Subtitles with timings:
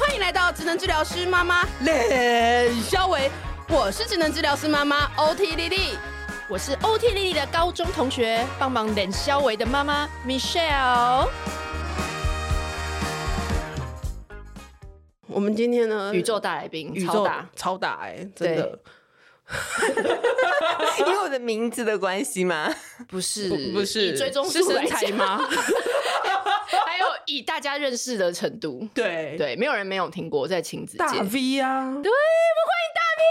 [0.00, 3.30] 欢迎来到职能治疗师妈妈冷肖维，
[3.68, 5.98] 我是职能治疗师妈妈 OT 丽丽，
[6.48, 11.28] 我是 OT 丽丽的高中同学，帮忙冷肖维的妈妈 Michelle。
[15.26, 18.78] 我们今天呢，宇宙大来宾，宇宙大超大哎、欸，真的。
[21.00, 22.72] 因为我的名字的关系吗？
[23.08, 25.40] 不是，不，是，以追踪是身材吗？
[27.30, 32.16] 以大家认识的程度，对对，没有人没有听过在亲子大 V 啊，对，我
[32.56, 33.22] 们欢迎大 V。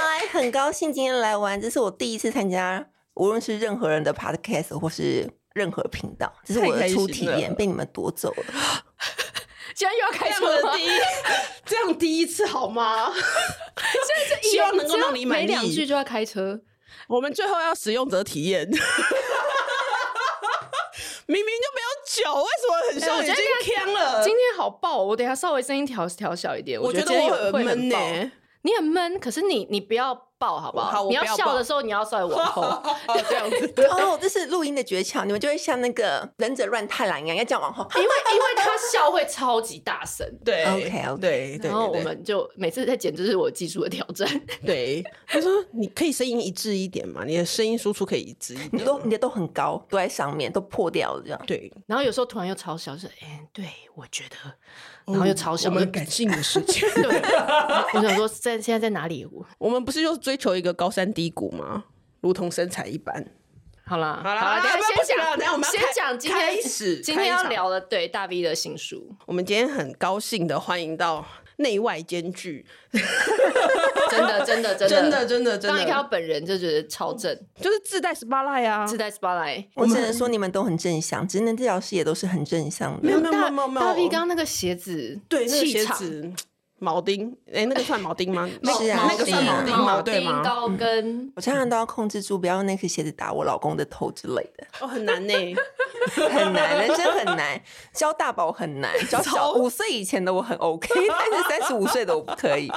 [0.00, 8.44] 嗨，很高兴今天来玩，这是我第一次参加，无论是任何人的 podcast 或是任何频道，这是我的初体验，被你们夺走了。
[9.74, 10.76] 竟然又要开车了！
[10.76, 10.88] 第一，
[11.66, 13.12] 这样第一次好吗？
[13.12, 13.18] 现
[14.06, 15.46] 在是希望能够让你满意。
[15.46, 16.60] 每两句就要开车，
[17.08, 18.70] 我们最后要使用者体验。
[21.26, 24.22] 明明就没有酒，为什么很像已经呛了？
[24.22, 26.80] 今天好爆，我等下稍微声音调调小一点。
[26.80, 28.30] 我觉得我很闷呢、欸，
[28.64, 30.28] 你很闷，可是你你不要。
[30.36, 30.90] 抱好不好？
[30.90, 32.82] 好，你要笑的时候，你要稍微往后，
[33.30, 33.72] 这样子。
[33.84, 40.28] 哦，这是录音的诀窍，你们就会像那个忍者乱太郎一样，要这样往后，因为因为他笑会超级大声。
[40.44, 41.70] 对，OK，对对。
[41.70, 44.28] 然后我们就每次在剪，就是我技术的挑战。
[44.66, 48.70] 对，他说你可以声音一致一点嘛，你的声音输出可以一致一点。
[48.72, 51.40] 你都你的都很高，都在上面，都破掉了这样。
[51.46, 54.36] 对，然后有时候突然又超小，是哎，对我觉得，
[55.06, 55.68] 然后又超小。
[55.68, 56.82] 我们感性的时间。
[56.94, 57.22] 对，
[57.94, 59.26] 我想说在现在在哪里？
[59.58, 61.04] 我们不是就追求一个高山。
[61.14, 61.84] 低谷吗？
[62.20, 63.24] 如同身材一般。
[63.84, 69.14] 好了，好了，等下先讲，等下我们先讲今天开始今天要聊的，对大 V 的新书。
[69.26, 71.24] 我们今天很高兴的欢迎到
[71.56, 72.64] 内外兼具，
[74.10, 79.66] 真的真的真的真的真的真的， 刚一看到本人就觉得超正，就是自带 spotlight 啊，自带 spotlight。
[79.74, 83.00] 我只能说你们都很正向，职能治疗师也都是很正向的。
[83.02, 85.96] 没有没有没有没有，大 V 刚刚那个鞋子，对，气场。
[86.84, 88.48] 铆钉，哎、欸，那个算铆钉吗？
[88.78, 90.02] 是啊，那个算铆钉吗？
[90.02, 90.42] 对吗？
[90.44, 94.66] 高跟，我常常都要控制住，不要用那颗鞋子打我老公的头之类的。
[94.80, 95.34] 哦，很难呢，
[96.14, 97.60] 很难，人生很难。
[97.92, 102.70] 教大宝很难，教小 五岁以前的我很 OK，但是三十五岁的我不可以。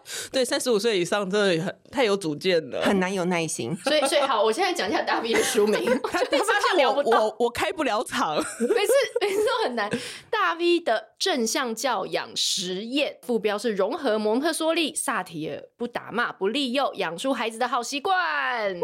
[0.32, 3.76] 对，三十五岁以上真的很太有主见了，很难有耐心。
[3.84, 5.84] 所以，所以好，我现在讲一下大 V 的书名。
[6.10, 9.90] 他发现我我我开不了场，每次每次都很难。
[10.30, 18.78] 大 V 的正向教养实验副标是融合蒙特梭利、萨提尔，不打骂、不利诱，养出孩子的好习惯。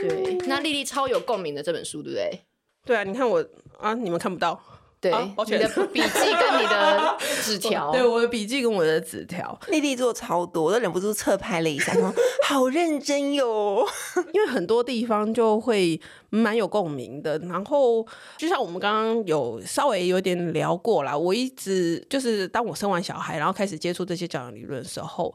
[0.00, 2.40] 对，那丽丽超有共鸣的这本书，对不对？
[2.86, 3.44] 对啊，你看我
[3.78, 4.60] 啊，你们看不到。
[5.00, 12.12] 对，啊、你的笔记跟你的纸 条，对，我的笔记跟我的纸条， 莉莉做超多，我都忍不住侧拍了一下，说
[12.46, 13.86] 好认真哟。
[14.34, 16.00] 因为很多地方就会
[16.30, 17.38] 蛮有共鸣的。
[17.38, 18.04] 然后
[18.36, 25.32] 就像我们刚刚有稍微有点聊过啦，我一直就是当我生完小孩，然后开始接触这些教养理论的时候。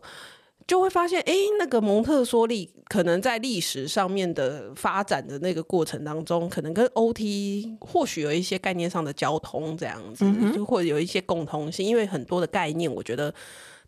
[0.65, 13.33] 就会发现，哎，那个蒙特梭利可能在历史上面的发展的那个过程当中，可能跟 OT 或许有一些概念上的交通这样子，嗯、就或者有一些共通性，因为很多的概念我觉得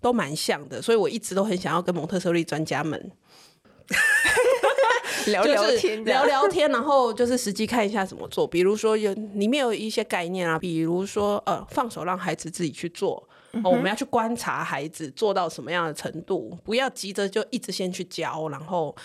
[0.01, 3.11] 都蛮像的，所以我一直都很想要跟蒙特梭利专家们
[5.27, 13.27] 聊 聊天，聊聊天，然后就是实际看一下怎么做，比如说有里面有一些概念啊，比如说呃，放手让孩子自己去做。
[13.63, 18.95] 哦，我们要去观察孩子做到什么样的程度，不要急着就一直先去教，然后，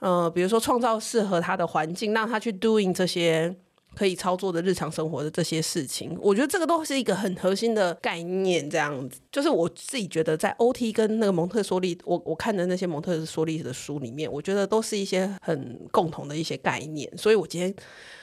[0.00, 3.54] 呃，比如说创造适合他的环境，让他去 doing 这些
[3.96, 6.16] 可以操作的日常生活的这些事情。
[6.20, 9.20] 我觉得这个都是一个很核心的概念，这样子。
[9.32, 17.10] 就是我自己觉得，在 OT 跟那个蒙特梭利，我我看的那些蒙特梭利的书里面，我觉得都是一些很共同的一些概念。
[17.16, 17.74] 所以我今天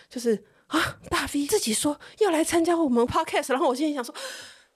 [0.09, 4.13] 就是啊，大 V 自己说要来参加我们 podcast，然后我现在想说。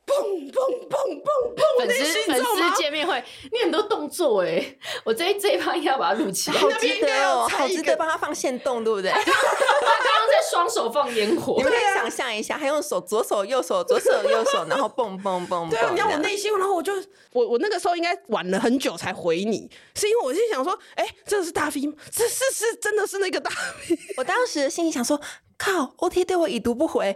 [0.06, 1.80] 砰砰砰砰砰！
[1.80, 4.64] 粉丝粉丝见面会，你很多动作哎，
[5.04, 9.10] 我这这一趴应该要把它录起来，好值得哦，好值得帮他放线动，对不对？
[9.12, 15.70] 他刚刚在双手放烟火，你们可以想象一下，还用手左手右手左手右手，然后蹦蹦蹦蹦。
[15.70, 16.94] 对啊，你要我内心，然后我就
[17.32, 21.94] 我我那个时候应该晚了很久才回你，是因为我心想说，哎，这是大 V 吗？
[22.12, 23.52] 这是是真的是那个大
[23.90, 23.98] V。
[24.18, 25.20] 我当时心里想说。
[25.58, 27.16] 靠，OT 对我已读不回，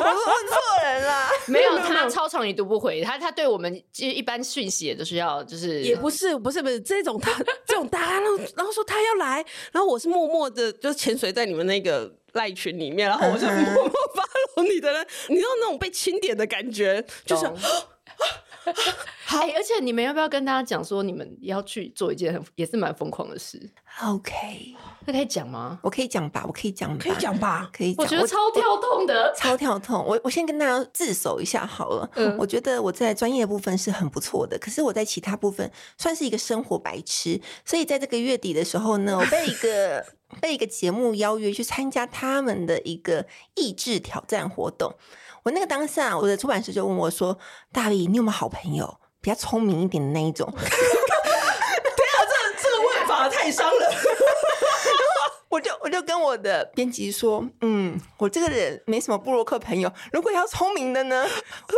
[0.00, 1.28] 我问错人了。
[1.46, 7.32] 没有，他超长已读不回，他他对我们其实一般讯息也都是要就是也不是不是不是这种他
[7.66, 17.44] 这种答案，然后然后说他要来，然后我是默默的就潜水在你们那个赖群里面，然后我就默默 follow 你的人，你知道那种被清点的感觉，就是。
[19.24, 23.58] 好、欸，而且你们要不要跟大家讲说，你们要去做一件很也是蛮疯狂的事
[24.04, 24.74] ？OK，
[25.06, 25.78] 那可以讲吗？
[25.82, 28.04] 我可以讲吧，我可以讲，可以讲吧，可以讲。
[28.04, 30.04] 我觉得超跳痛的，超跳痛。
[30.06, 32.08] 我我先跟大家自首一下好了。
[32.14, 37.40] 嗯，我觉得我在专业部分是很不错的，可是我在其他部分算是一个生活白痴。
[37.64, 40.04] 所以在这个月底的时候呢，我被一个
[40.40, 44.94] 被一个节目邀约去参加他们的一个益智挑战活动。
[45.44, 47.36] 我那个当下，我的出版社就问我说
[47.72, 53.90] ：“大力，你有没有好朋友比较聪明一点的那一种？” 天啊，这这个问法太伤了。
[55.50, 61.26] 我就我就跟我的编辑说：“嗯，我这个人没什么布洛克朋友，如果要聪明的呢，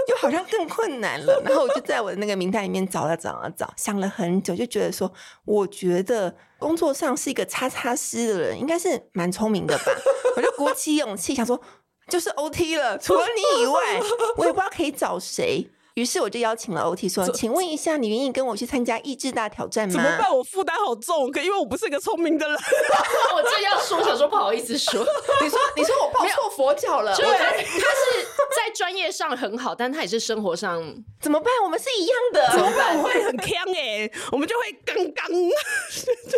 [0.06, 5.12] 就好像更困难了。”然后我就在我的那个名单里面找了找啊找，想了很久，就觉得说，
[5.44, 9.84] 我觉得工作上是一个叉叉师的人，应该是蛮聪明的吧。
[10.36, 11.60] 我就鼓起勇气想说。
[12.08, 14.00] 就是 OT 了，除了你以外，
[14.36, 15.66] 我也不知道可以找谁。
[15.94, 20.28] 于是我就邀请了 OT 说：“请问一下，你愿意跟我去参加益智大挑战吗？”怎么办？
[20.36, 22.56] 我负担好重，可因为我不是一个聪明的人。
[23.32, 25.06] 我这要说，想说不好意思说。
[25.40, 27.14] 你说，你说我抱错佛脚了。
[27.14, 28.26] 对，他是
[28.56, 30.82] 在专业上很好，但他也是生活上
[31.22, 31.52] 怎么办？
[31.62, 32.98] 我们是一样的，怎么办？
[32.98, 35.30] 我会很锵哎，我们就会刚刚，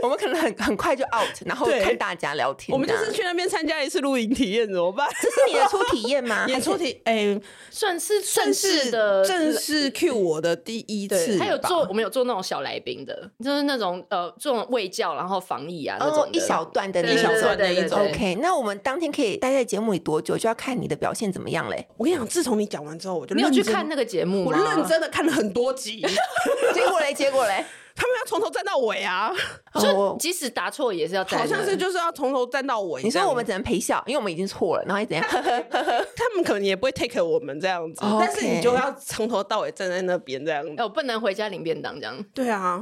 [0.03, 2.75] 我们可能很很快就 out，然后看大家聊天。
[2.75, 5.09] 我们就是去那边参加一次露营体验，怎么办？
[5.23, 6.45] 这是你的初体验吗？
[6.47, 9.25] 演出体哎，算是算是的。
[9.53, 18.01] 是 Q 我的第一次，还有做我们有做那种小来宾的，就是那种呃，这种卫教然后防疫啊那种一小段的那小段的一种。
[18.01, 21.87] OK，那我们当天可以待在节目里多久，就要看你的表现怎么样嘞。
[21.97, 26.01] 我跟你讲，自从你讲完之后，我就没有去看那个节目，我认真的看了很多集
[26.75, 27.65] 结果嘞，结果嘞。
[27.97, 29.33] 他们要从头站到尾啊！
[29.81, 33.03] 就即使答错也是要站，好像是就是要从头站到尾。
[33.03, 35.25] 你说我们只能陪笑，因为我们已经错了，然后怎样？
[35.31, 40.83] 他们可能也不会 take 我们这样子，但是你就要从头到尾站在那边这样子。
[40.83, 42.25] 我不能回家领便当这样。
[42.35, 42.81] 对啊，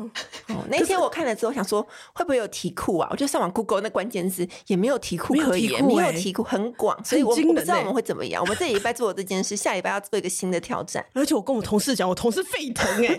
[0.68, 1.80] 那天我看了之后想说，
[2.12, 3.08] 会不会有题库啊？
[3.10, 8.42] 我就上网 Google 那关键字，也没有题库可以，没有题库，很广，所以我不知道我们会怎么样。
[8.42, 11.04] 我们这礼拜做这件事，下礼拜要做一个新的挑战。
[11.14, 13.16] 而且我跟我同事讲，我同事沸腾哎。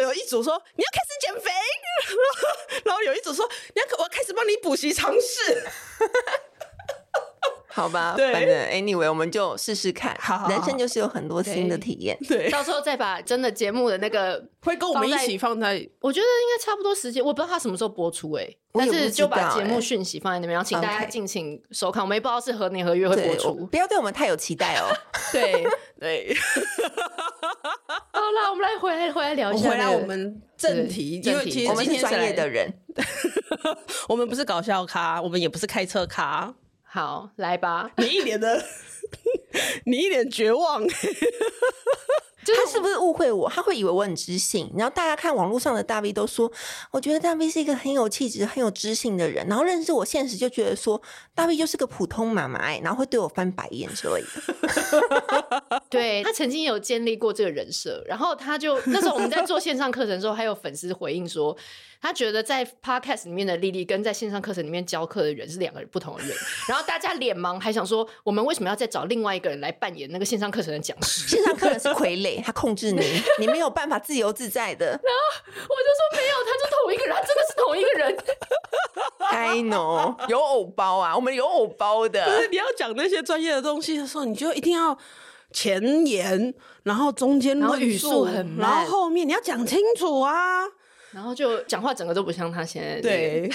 [0.00, 1.50] 有一组说你要开始减肥，
[2.84, 5.64] 然后有一组说你要我要开始帮你补习常识，
[7.68, 8.14] 好吧？
[8.18, 10.16] 对，反正 anyway 我们就试试看。
[10.20, 12.18] 好，好，人生就是有很多新的体验。
[12.28, 22.02] 对，到时候再把真的节目的那个会跟我们一起放在，我觉得应该差不多时间，我不知道他什么时候播出哎、欸，但是就把节目讯息放在那边，然后请大家敬请收看。
[22.02, 24.88] 我们也不知道是何年何月会播出，不要对我们太有期待哦。
[25.32, 25.64] 对
[26.00, 26.36] 对。
[28.12, 32.72] 好了，我们来回来回来聊一下，回来我们正题，因为其实我们是专业的人，
[34.08, 36.54] 我们不是搞笑咖，我们也不是开车咖。
[36.82, 38.64] 好，来吧，你一脸的，
[39.84, 40.82] 你一脸绝望。
[42.54, 43.48] 他是不是误会我？
[43.48, 44.70] 他会以为我很知性。
[44.76, 46.50] 然后大家看网络上的大 V 都说，
[46.90, 49.46] 我觉得大 V 是一个很有气质、很有知性的人。
[49.46, 51.00] 然后认识我现实就觉得说，
[51.34, 55.80] 大 V 就是个普通妈妈，然后会对我翻白眼之类的。
[55.90, 61.56] 对，他曾经有建立过这个人设，然后他就那时候我们在做线上课程的时候，还有粉丝回应说。
[62.00, 66.36] 他觉得在 podcast 里面的丽丽跟在线上课程里面教课的人是两个人不同的人，
[66.68, 71.26] 然后大家脸盲，还想说我们为什么要再找另外一个人来扮演那个线上课程的讲师？
[71.36, 73.02] 线上课程是傀儡，他控制你，
[73.40, 74.86] 你没有办法自由自在的。
[74.86, 78.16] 然后我就说没有，他是同一个人，他真的是同一个人。
[79.30, 82.24] I know， 有偶包啊，我们有偶包的。
[82.24, 84.96] 就是你要讲那些专业的东西的时候，你就一定要
[85.52, 90.64] 前言，然后中间语速很慢，然后后面你要讲清楚啊。
[91.18, 93.50] 然后就讲话整个都不像他现在对，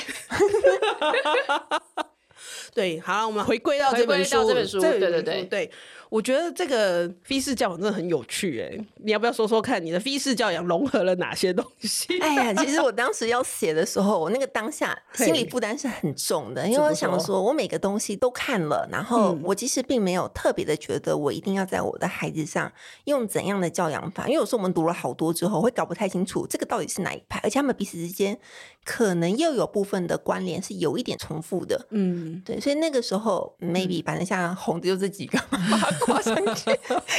[2.75, 5.43] 对，好，我们回归到这本书，这本书，对对对。
[5.45, 5.71] 对。
[6.13, 12.15] 我觉得这个 V 式教养真的很有趣哎，你要不要说说看，你的 V 式教养融合了哪些东西？
[12.21, 22.71] 哎呀，其实我当时要写的时候，我那个当下心理负担是很重的，因为我想说，我每个东西都看了，然后我其实并没有特别的觉得我一定要在我的孩子上
[23.05, 28.37] 用怎样的教养法，因为有时候我们读了好多之后，会搞不太清楚这个到底是哪一派，而且他们彼此之间
[28.85, 31.87] 可能又有部分的关联是有一点重复的。
[31.89, 35.39] 嗯，对，所以那个时候 maybe 反正像红的就这几个。
[36.05, 36.65] 挂上去，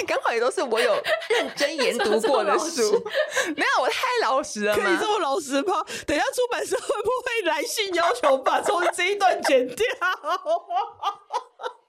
[0.07, 0.95] 刚好也都是我有
[1.29, 2.93] 认真研读过的书。
[3.57, 4.83] 没有，我太老实了吗？
[4.83, 5.85] 可以这么老实吗？
[6.07, 9.87] 等一下出版社会不会来信要求把从这一段剪掉？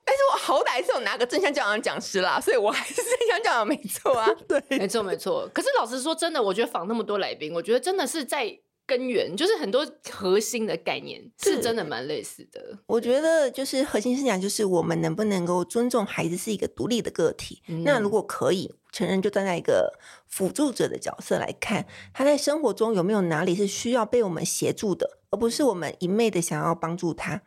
[0.08, 4.28] 但是我好歹是有拿个正向教养讲师啦，所以我还是正向教养没错啊。
[4.48, 5.50] 对，没错没错。
[5.54, 8.56] 可是老实说，真的，我觉得访那么多来宾，我觉得真的是在
[8.88, 12.78] 根源，就是很多核心的概念是真的蛮类似的。
[12.86, 17.64] 我觉得就是核心思想，就是我们能不能够尊重孩子是一个独立的个体。
[17.68, 27.42] 嗯、那如果可以，成人就站在一个辅助者的角色来看，他在生活中有没有哪里是需要被我们协助的，而不是我们一昧的想要帮助他。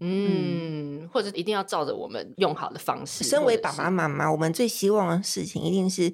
[0.00, 3.24] 嗯，或者一定要照着我们用好的方式。
[3.24, 6.12] 身为爸爸妈妈，我们最希望的事情一定是。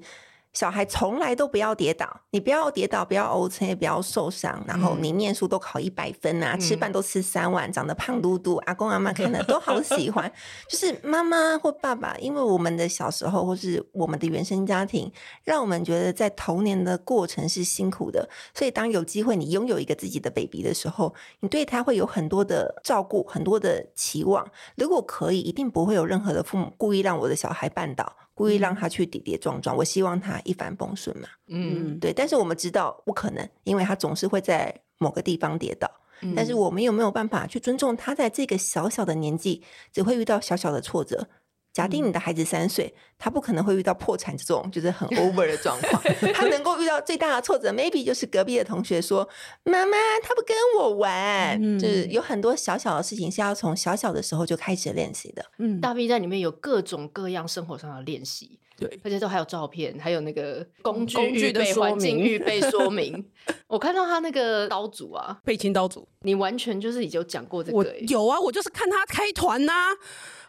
[0.53, 4.61] 小孩从来都不要跌倒，你不要跌倒，不要欧车，也不要受伤。
[4.67, 10.31] 然后你念书都考一百分啊，嗯、吃饭都吃三碗，长得胖嘟嘟，阿公阿妈看了都好喜欢。
[10.67, 15.09] 就是妈妈或爸爸，因为我们的小时候或是我们的原生家庭，
[15.45, 18.29] 让我们觉得在童年的过程是辛苦的。
[18.53, 24.45] 所以当有机会你拥有一个自己的 baby 的时候，你对他会有很多的照顾，很多的期望。
[24.75, 28.17] 如果可以，一定不会有任何的父母故意让我的小孩绊倒。
[28.41, 31.27] 故意让他去跌跌撞撞，我希望他一帆风顺嘛。
[31.47, 32.11] 嗯，对。
[32.11, 35.87] 但是我们知道不可能，因为他总是会在某个地方跌倒。
[36.21, 41.27] 嗯，但是我们有没有办法去尊重他在这个小小的年纪，只会遇到小小的挫折？
[41.73, 46.01] 假定你的孩子三岁，他不可能会遇到破产这种就是很 over 的状况。
[46.33, 49.27] 他能够遇到最大的挫折，maybe 就是隔壁的同学说
[49.63, 51.57] ：“妈妈，他不跟我玩。
[51.61, 55.45] 嗯”就是有很多小小的事情是要从小小的时候就开始练习的。
[55.59, 63.23] 嗯，大 V 在里面有各种各样生活上的练习，对，而且都还有照片，还有那个 工具工具的、环境预备说 明。
[63.67, 67.95] 我看到他那个刀组啊，背青刀组，你完全就是已经有讲过这个。
[68.07, 69.87] 有啊，我就是看他开团呐、啊。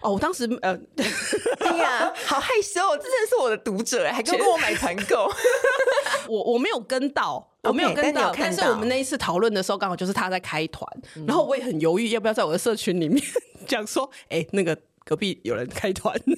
[0.00, 0.76] 哦，我当时呃，
[1.60, 5.30] 哎呀，好害羞，这真的是我的读者，还跟我买团购。
[6.26, 10.84] 我我没有跟到，okay, 我没有跟到，但，但是我们那一次讨论的时候，刚好就是他在开团，
[11.16, 13.22] 嗯、然后我也很犹豫要不要在我的社群里面
[13.66, 16.32] 讲说，哎、欸，那个隔壁有人开团， 因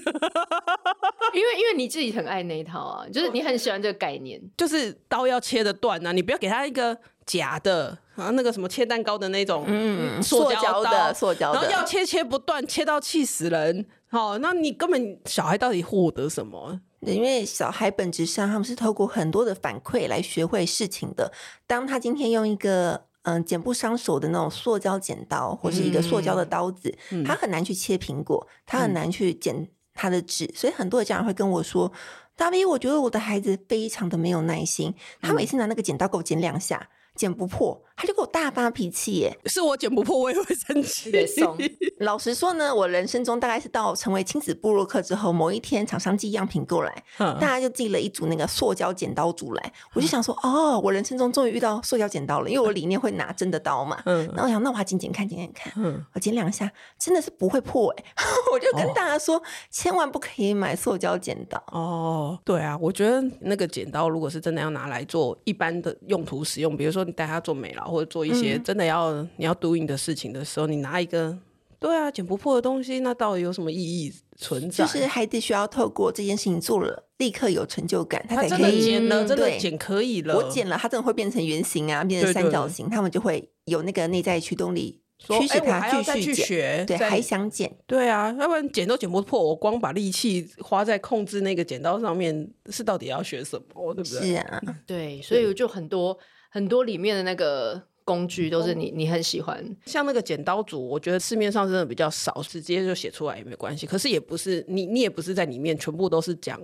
[1.45, 7.99] 为因为你自己很爱那一套啊，就是你很喜欢这个概念，就是刀要切的断啊，你不要给他一个假的。
[8.15, 13.85] 啊，那个什么切蛋糕的那种，嗯，塑胶的，塑胶的，然后要切切不断，切到气死人。
[14.07, 16.81] 好，那你根本小孩到底获得什么？
[17.01, 21.33] 因为小孩本质上他们是透过很多的反馈来学会事情的。
[21.67, 30.47] 当他今天用一个嗯剪不伤手的那种塑胶剪刀，或是一个塑胶的刀子，嗯、他很难去切苹果，他很难去剪他的纸。
[30.47, 31.93] 嗯、所以很多的家长会跟我说
[32.37, 39.39] ：“大 V，我觉得我的孩子非常的没有耐心，他每次拿那个剪刀给我剪两下。”剪不破，他就给我大发脾气耶！
[39.47, 41.13] 是我剪不破，我也会生气。
[42.01, 54.03] 老实说呢，我人生中大概是到成为亲子部落客之后，某一天厂商寄样品过来，大家就寄了一组那个塑胶剪刀组来，我就想说，哦，我人生中终于遇到塑胶剪刀了，因为我里面会拿真的刀嘛。
[54.07, 55.73] 嗯，然后我想，那我剪剪看，剪剪看。
[55.77, 56.69] 嗯，我剪两下，
[56.99, 58.05] 真的是不会破哎！
[58.53, 59.41] 我就跟大家说，
[59.71, 61.63] 千万不可以买塑胶剪刀。
[61.71, 67.04] 哦，对啊，我觉得那个剪刀如果是真的要拿来做一般的用途使用，比如说。
[67.05, 71.37] 你带他做美劳，或者做一些真的要、嗯、你要 doing 的事情的时候，你拿一个
[71.79, 74.85] 对啊剪不破的东西，那到底有什么意义存在？
[74.85, 80.35] 就是孩子需要透过这件事情做了，立刻有成就感，他才可以他真的剪了，真的剪可以了。
[80.35, 93.93] 我剪了，它真的会变成圆形啊，变成三角形，他们就会有那个内在驱动力，驱使他继续剪，对，还想剪，对啊，要不然剪都剪不破，我光把力气花在控制那个剪刀上面，是到底要学什么？
[93.93, 94.29] 对不对？
[94.29, 96.19] 是啊，对，所以就很多。
[96.55, 103.89] 很多里面的那个工具都是你你很喜欢，像那个剪刀组，我觉得市面上真的比较少，直接就写出来也没关系。
[103.89, 106.61] 可是也不是你你也不是在里面全部都是讲。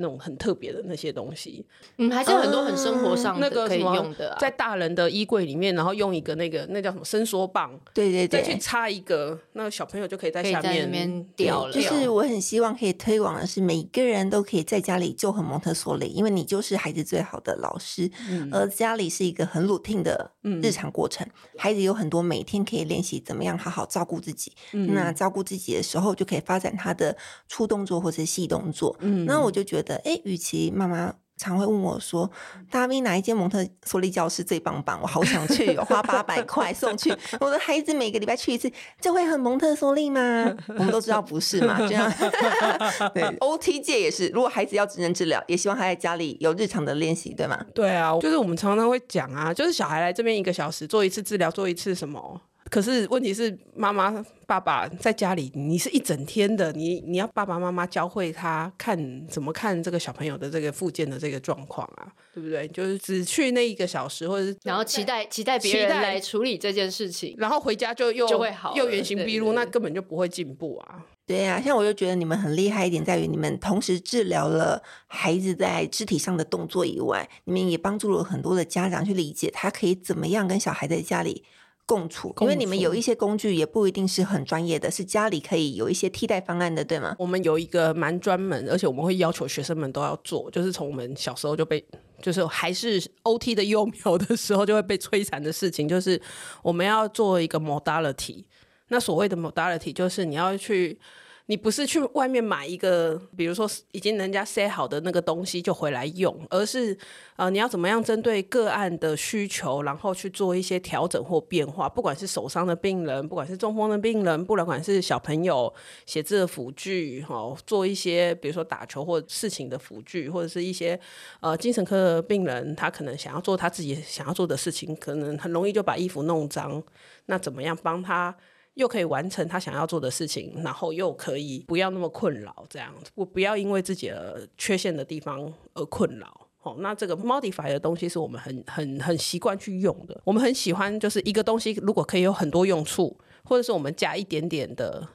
[0.00, 1.64] 那种很特别的那些东西，
[1.98, 11.72] 嗯，还是很多很生活上的可以用的，在大人的衣柜里面，然后用一个那个那叫什么伸缩棒，对对对，再去插一个，那个小朋友就可以在下面掉了。
[11.72, 20.30] 就是我很希望可以推广的是，每个人都可以在家里就很蒙特梭利，因为你就是孩子最好的老师，嗯而家里是一个很 routine 的
[20.62, 21.26] 日常过程，
[21.58, 24.52] 孩子有很多每天可以练习怎么样好好照顾自己。
[24.72, 27.14] 那照顾自己的时候，就可以发展他的
[27.48, 28.96] 粗动作或者细动作。
[29.00, 29.89] 嗯，那我就觉得。
[30.04, 32.30] 哎，与其妈妈常会问我说
[32.70, 35.00] ：“大 V 哪一间蒙特梭利教室最棒棒？
[35.00, 38.70] 我好想去，我花八百 块送去我的孩子，每个礼拜去一次，
[39.00, 40.20] 就会很蒙特梭利吗？”
[40.68, 42.12] 我们都知道不是嘛，这样。
[43.14, 47.58] 对，OT 界也是，如果孩子要职能治疗，也希望他在家里有日常的练习，对吗？
[47.74, 52.42] 对啊，就是我们常常会讲啊，就是小孩来这边一个小时做一次治疗，做一次什么。
[52.70, 62.68] 可是问题是，妈妈、爸爸在家里，你是一整天的，你你要爸爸妈妈教会他看怎么看这个小朋友的这个附件的这个状况啊，对不对？
[62.68, 71.04] 就是只去那一个小时，或者是然后期待期待别人来处理这件事情，然后回家就又就会好，又原形毕露，那根本就不会进步啊。
[71.26, 81.44] 对呀、啊，像我就觉得你们很厉害一点，在于你们同时治疗了孩子在肢体上的动作以外，你们也帮助了很多的家长去理解他可以怎么样跟小孩在家里
[81.90, 82.32] 共处。
[82.40, 87.16] 因为你们有一些工具也不一定是很专业的，是家里可以有一些替代方案的，对吗？
[87.18, 91.84] 我们有一个蛮专门，而且我们会要求学生们都要做，就是从我们小时候就被，
[92.22, 96.20] 就是还是 OT 的幼苗的时候就会被摧残的事情，就是
[96.62, 98.44] 我们要做一个 modality。
[98.88, 101.00] 那所谓的 modality 就是你要去。
[101.50, 106.96] 你不是去外面买一个，比如说已经人家塞好的那个东西就回来用，而是
[107.34, 111.88] 呃，你要怎么样针对个案的需求，然后去做一些调整或变化。
[111.88, 115.74] 不管是手伤的病人，不管是中风的病人，不管是小朋友
[116.06, 120.96] 写字的辅具，哈，做一些比如说打球或事情的辅具，或者是一些
[121.40, 126.80] 呃精神科的病人，他可能想要做他自己想要做的事情，可能很容易就把衣服弄脏。
[127.26, 128.36] 那怎么样帮他？
[128.74, 136.48] 又可以完成他想要做的事情，然后又可以不要那么困扰，这样子，不不要因为自己的缺陷的地方而困扰。
[136.58, 145.08] 好，那这个 modify 的东西是我们很很很习惯去用的，我们很喜欢就是一个东西如果可以有很多用处，或者是我们加一点点的。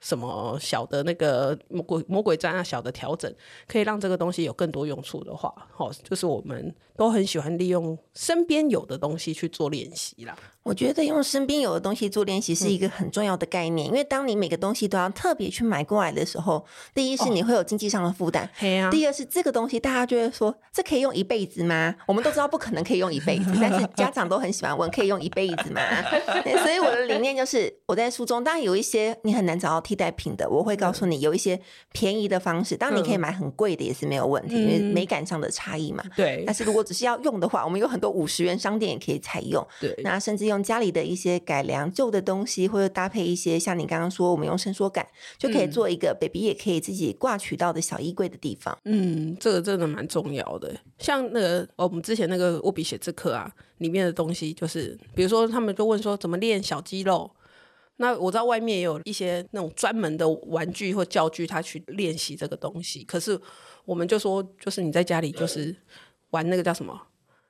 [0.00, 3.34] 什么小的那个魔鬼魔鬼毡啊，小的调整
[3.66, 10.38] 可以让这个东西有更多用处的话，好，就是我们都很喜欢利用身边有的东西去做练习啦。
[10.68, 21.94] 我觉得用身边有的东西做练习是一个很重要的概念，嗯、因为当你每个东西都要特别去买过来的时候，第一是你会有经济上的负担，哦、第二是这个东西大家就会说，这可以用一辈子吗？
[22.06, 25.80] 我们都知道不可能可以用一辈子，但是家长都很喜欢问，可以用一辈子吗？
[26.62, 29.78] 所以我的理念就是，我在书中当然有一些你很难找到。
[29.88, 31.58] 替代品的，我会告诉你有一些
[31.92, 32.76] 便宜的方式。
[32.76, 36.04] 当然你可以买很贵的也是没有问题，嗯、因为美感上的差异嘛。
[36.14, 36.42] 对。
[36.44, 39.66] 但是如果只是要用的话，我们有很多五十元商店也可以采用。
[39.80, 39.94] 对。
[40.04, 48.76] 那甚至用家里的一些改良旧的东西，或者搭配一些像你刚刚说，我们用伸缩杆就可以做一个 baby 也可以自己挂取到的小衣柜的地方。
[48.84, 50.74] 嗯，这个真的蛮重要的。
[50.98, 57.30] 像那个我们之前那个握笔写字课啊，里面的东西就是，比如说他们就问说怎么练小肌肉。
[58.00, 63.02] 那我知道外面也有一些那种专门的玩具或教具，他去练习这个东西。
[63.02, 63.36] 可是
[63.84, 65.74] 我们就说，就是你在家里就是
[66.30, 66.96] 玩那个叫什么，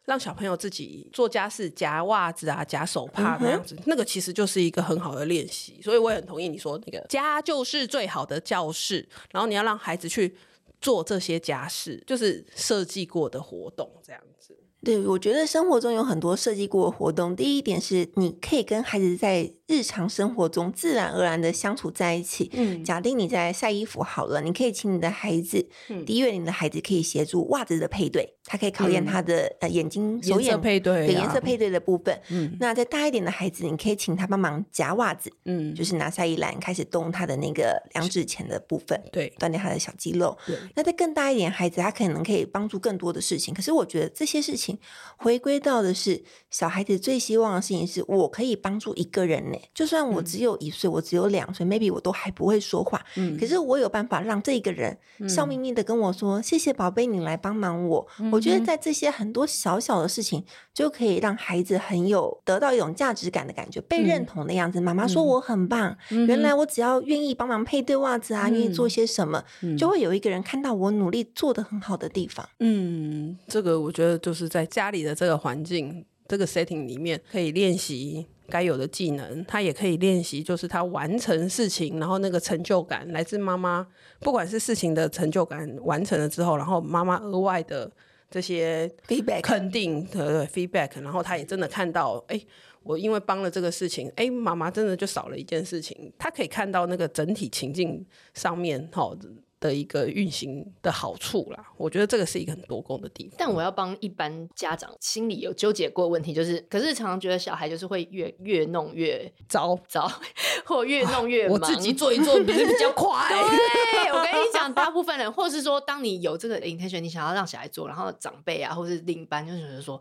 [0.09, 5.79] 让小朋友自己做家事，夹袜子啊，夹手帕那样子，嗯、那个其实就是一个很好的练习。
[5.83, 10.35] 所以我也很同意你说那个家就是最好的教室，然后你要让孩子去
[10.81, 14.57] 做这些家事，就是设计过的活动这样子。
[14.83, 17.37] 对，我觉得生活中有很多设计过的活动。
[17.37, 22.51] 第一点是，你可以跟孩子在日常生活中自然而然的相处在一起。
[22.55, 32.19] 嗯，假定你在晒衣服好了，你可以请你的孩子，嗯、第一月你的孩子可以协助袜子的配对，他可以考验他的、嗯、呃眼睛手眼配对、啊，对颜色配对的部分。
[32.31, 35.31] 嗯，那再大一点的孩子，你可以请他帮忙夹袜子。
[35.45, 40.37] 嗯，就是拿晒衣篮开始动他的那个两指前的部分，对，锻炼他的小肌肉。
[40.47, 43.53] 对，那再更大一点孩子，他可能可以帮助更多的事情。
[43.53, 44.79] 可是我觉得这些事情。
[45.21, 49.58] 回归到的是小孩子最希望的事情，是我可以帮助一个人呢。
[49.75, 53.03] 就算我只有一岁，嗯、我只有两岁，maybe 我都还不会说话。
[53.17, 58.07] 嗯，可是我有办法让这一个人笑眯眯的跟我说：“嗯、谢谢宝贝，你来帮忙我。
[58.21, 60.45] 嗯”我觉得在这些很多小小的事情，
[60.75, 64.79] 就可以让孩子很有得到一种价值感的感觉，被认同的样子。
[64.79, 72.47] 妈妈、嗯、说我很棒，嗯、原来我只要愿意帮忙配对袜子啊，愿、嗯、意做些什么，嗯、就会有一个人看到我努力做得很好的地方。
[72.61, 74.99] 嗯，这个我觉得就是在家里。
[74.99, 83.87] 的这个环境，这个 setting 里面可以练习该有的技能，他也可以练习，就是他完成事情，然后那个成就感来自妈妈，
[84.21, 87.91] 不管是事情的成就感完成了之后，然后妈妈额外的
[88.31, 92.41] 这些 feedback 肯定的 feedback，然后他也真的看到，哎，
[92.83, 99.17] 我因为帮了这个事情，哎，妈妈真的就少了一件事情，他可以看到那个整体情境上面，好。
[99.61, 103.35] 的一个运行的好处啦，我觉得这个是一个很多功的地方。
[103.39, 110.11] 但我要帮一般家长心里有纠结过的问题，就是，可是常常觉得小孩就是会越越弄越糟糟，
[110.65, 111.59] 或越弄越忙。
[111.59, 113.29] 我自己做一做不是比较快。
[113.31, 120.01] 对，我跟你讲，大部分人， 或是说，当你有这个 intention，你想要让小孩做，然后长辈啊，或是另一半就觉得说。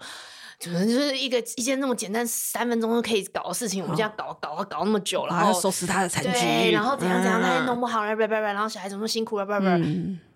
[0.60, 9.46] 就是一个一件那么简单三分钟就可以搞的事情，我们就要搞搞搞那么久了，然后收拾他的残局，然后怎样怎样，他也弄不好，然后小孩怎么辛苦了，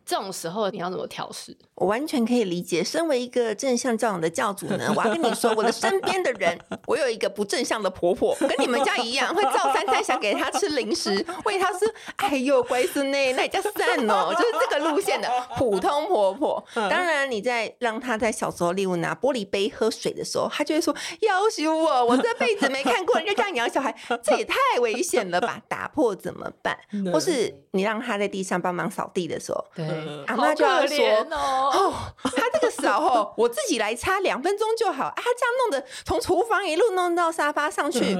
[0.05, 1.55] 这种时候你要怎么调试？
[1.75, 2.83] 我完全可以理解。
[2.83, 11.79] 身为一个正向教养的教主呢， 我要跟你说，我的身边的人，我有一个不正向的婆婆，跟你们家一样，会照三餐想给她吃零食，喂她吃。
[12.17, 13.71] 哎呦，乖孙呢，那也叫善
[14.09, 16.63] 哦，就是这个路线的普通婆婆。
[16.75, 25.61] 当然，你在让她在小时候，例如拿玻璃杯喝水的时候，她就会说：“要求我，我这辈子没看过人家这样养小孩， 这也太危险了吧？
[25.67, 26.77] 打破怎么办？
[27.11, 29.87] 或是你让她在地上帮忙扫地的时候，对。”
[30.27, 30.97] 阿妈就要说
[31.31, 35.13] 哦，哦，他这个时候， 我自己来擦两分钟就好啊。
[35.15, 38.15] 他这样弄的，从厨房一路弄到沙发上去，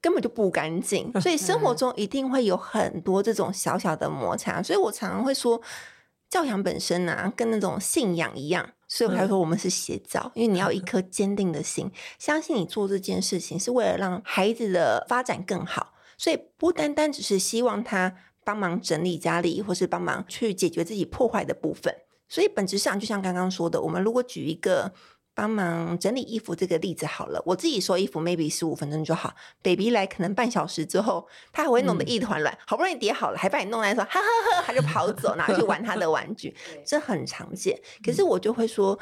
[0.00, 1.12] 根本就不干净。
[1.20, 4.62] 所以生活中一定会有很多这种小小的摩擦。
[4.62, 5.60] 所以我常常会说，
[6.28, 8.70] 教养本身啊，跟那种信仰一样。
[8.86, 15.94] 所以我才说我们是邪教，因为你要一颗坚定的心，相信你做这件事情是为了让孩子的发展更好。
[16.16, 18.14] 所以不单单只是希望他。
[18.44, 21.94] 帮忙整理家里，或是帮忙去解决自己破坏的部分。
[22.28, 24.92] 所以本质上，就像刚刚说的，我们如果举一个
[25.34, 29.34] 帮忙整理衣服这个例子好了，我自己收衣服，maybe 十五分钟就好。
[29.62, 36.54] baby 来可能半小时之后，他还会弄得一团乱，嗯、好不容易叠好了，还把你弄来说，哈哈哈，他就跑走，拿去玩他的玩具，
[36.86, 37.80] 这很常见。
[38.04, 38.98] 可是我就会说，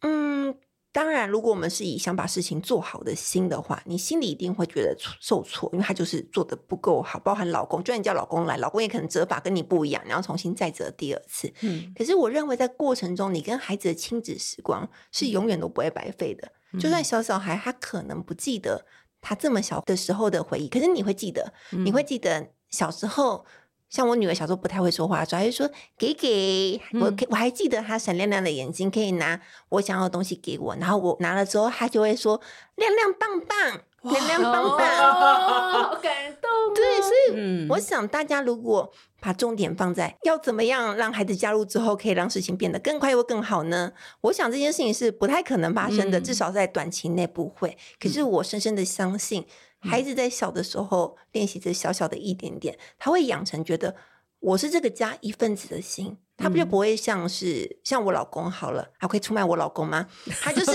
[0.00, 0.54] 嗯。
[0.94, 7.18] 当然，如果我们是以想把事情做好的心的话，你心里一定会觉得受挫，因为他就是做的不够好。
[7.18, 11.52] 包含老公，就算你叫老公来，老公也可能折法跟你不一样，然后重新再折第二次。
[11.62, 16.52] 嗯，可是我认为在过程中，你跟孩子的亲子时光是永远都不会白费的。
[16.72, 18.86] 嗯，就算小小孩他可能不记得
[19.20, 23.44] 他这么小的时候的回忆，可是你会记得，你会记得小时候。
[23.94, 32.40] 像我女儿小时候不太会说话，主要是说给给我，我还记得她闪亮亮的眼睛，可以拿我想要的东西给我，然后我拿了之后，她就会说
[32.74, 35.12] 亮亮棒棒，亮亮棒棒，
[35.70, 36.50] 好感动。
[36.74, 43.92] 对，所以我想大家如果把重点放在要怎么样让孩子加入之后，可以让事情变得更快又更好呢？
[44.22, 47.78] 我想这件事情是不太可能发生的，至少在短期内不会。
[48.00, 49.46] 可是我深深的相信。
[49.84, 53.94] 孩子在小的时候练习这小小的一点点，他会养成觉得
[54.40, 60.08] 我是这个家一份子的心，他不就不会像是像我老公好了，还会出卖我老公吗？
[60.42, 60.72] 他就是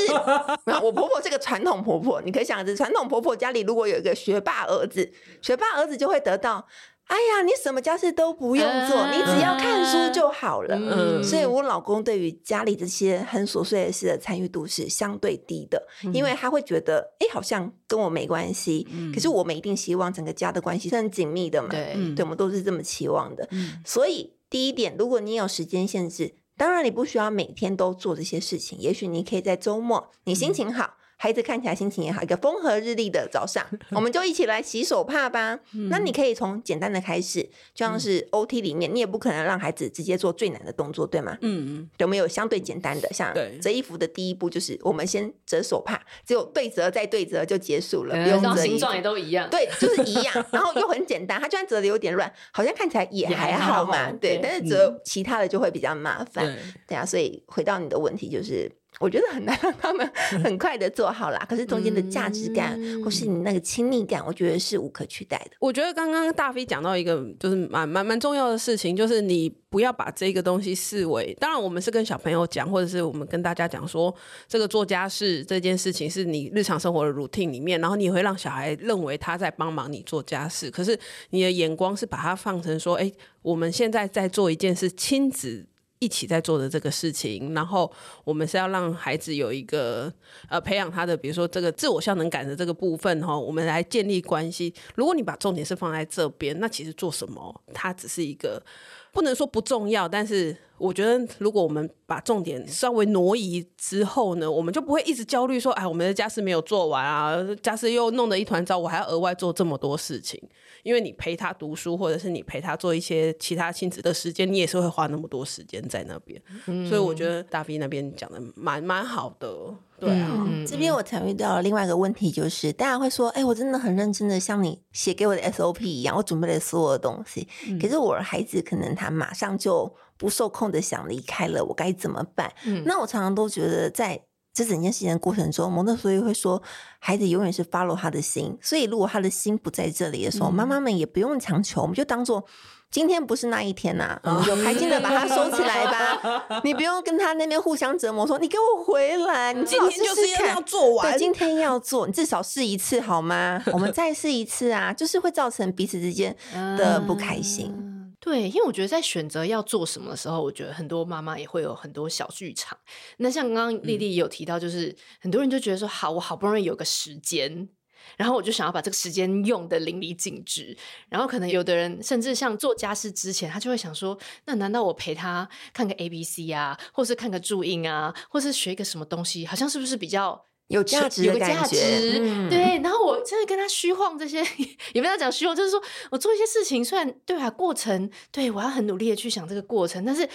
[0.81, 6.67] 我婆婆这个传统婆婆，你可以想着传统婆婆家里如果有一个学霸儿子，学霸儿子就会得到。
[7.09, 10.75] 哎呀，你什么家事都不用做，你只要看书就好了。
[10.75, 18.87] 嗯，所以我老公对于家里这些很琐碎的事的参与度是相对低的，因为他会觉得，哎，好像跟我没关系。
[19.11, 21.69] 可是我们一定希望整个家的关系是很紧密的嘛。
[21.69, 23.49] 对，对，我们都是这么期望的。
[23.83, 30.93] 所以第一点，如果你有时间限制，当然你不需要每天都做这些事情，也许你可以在周末，你心情好。
[31.21, 35.59] 孩子看起来心情也好，一个风和日丽的早上， 我们就一起来洗手帕吧。
[35.89, 41.37] 那你可以从简单的开始，就像是 OT 里面，你也不可能让孩子直接做最难的动作，对吗？
[41.41, 41.89] 嗯嗯。
[41.97, 43.09] 有没有相对简单的？
[43.11, 48.61] 像折衣服的第一步就是我们先折手帕，只有对折再对折就结束了，不用折。
[48.63, 51.37] 形状也都一样，对，就是一样， 然后又很简单。
[51.37, 54.39] 它就算折的有点乱，好像看起来也还好嘛，对。
[54.41, 57.05] 但是折其他的就会比较麻烦，对啊。
[57.05, 58.71] 所以回到你的问题就是。
[58.99, 60.05] 我觉得很难让他们
[60.43, 65.51] 很快的做好啦，可是中间的价值感，嗯、或是你那个亲密感，我觉得是无可取代的。
[65.59, 74.13] 我觉得刚刚大飞讲到一个就是蛮蛮蛮重要的事情，就是你不要把这个东西视为，当然我们是跟小朋友讲，或者是我们跟大家讲说，
[74.49, 80.99] 这个做家事这件事情是你日常生活的 routine 里面，然后你会让小孩认为他在帮忙你做家事，可是
[81.29, 83.09] 你的眼光是把它放成说，哎，
[83.43, 85.67] 我们现在在做一件事，亲子。
[85.99, 87.91] 一起在做的这个事情，然后
[88.23, 90.11] 我们是要让孩子有一个
[90.49, 94.73] 呃培养他的，比如说这个自我效能感的这个部分哈，我们来建立关系。
[94.95, 98.63] 如果你把重点是放在这边，那其实做什么，它只是一个
[99.11, 100.57] 不能说不重要，但是。
[100.79, 110.41] 我觉得，如果我们把重点稍微挪移之后呢，我们就不会一直焦虑说，哎，我们的家事没有做完啊，家事又弄得一团糟，我还要额外做这么多事情。
[110.83, 116.41] 因为你陪他读书，或者是你陪他做一些其他亲子的时间，你也是会花那么多时间在那边。
[116.67, 119.75] 嗯、所以我觉得大 V 那边讲的蛮蛮好的。
[119.99, 129.93] 对啊，嗯、这边我才遇到了另外一个问题，就是大家会说，哎，我真的很认真的像你写给我的 SOP 一样，我准备了所有的东西，嗯、可是我的孩子可能他马上就。
[130.19, 132.51] 不受控的想离开了，我该怎么办？
[132.65, 134.21] 嗯，那我常常都觉得，在
[134.53, 136.61] 这整件事情的过程中，蒙特梭利会说，
[136.99, 138.57] 孩子永远是 follow 他的心。
[138.61, 142.43] 所以，如果他的心不在这里的时候，妈妈们也不用强求，我们就当做
[142.91, 146.59] 今天不是那一天呐、啊，我们就开心的把它收起来吧。
[146.65, 153.63] 你不用跟他那边互相折磨，说你给我回来，你今天就是要做完，对，今天要做，你至少试一次好吗？
[153.71, 156.35] 我们再试一次啊，就是会造成彼此之间
[156.75, 157.73] 的不开心。
[158.19, 162.77] 对，因为我觉得在选择要做什么的时候，我觉得很多妈妈也会有很多小剧场。
[163.17, 167.69] 那像刚刚丽丽也有提到，就是、嗯、很多人就觉得说，好，我好不容易有个时间。
[168.17, 170.75] 然后我就想要把这个时间用得淋漓尽致，
[171.09, 181.25] 然后可能有的人甚至像做家事之前，他就会想说：那难道我陪他看个 A B C 啊，或是看个注音啊，或是学一个什么东西，好像是不是比较有价值？
[181.25, 182.81] 有个价值，嗯、对。
[182.81, 184.41] 然后我真的跟他虚晃这些，
[184.93, 185.79] 也不要讲虚晃，就是说
[186.09, 190.27] 我做一些事情，虽然对啊，过程对我要很努力的去想这个过程，但是。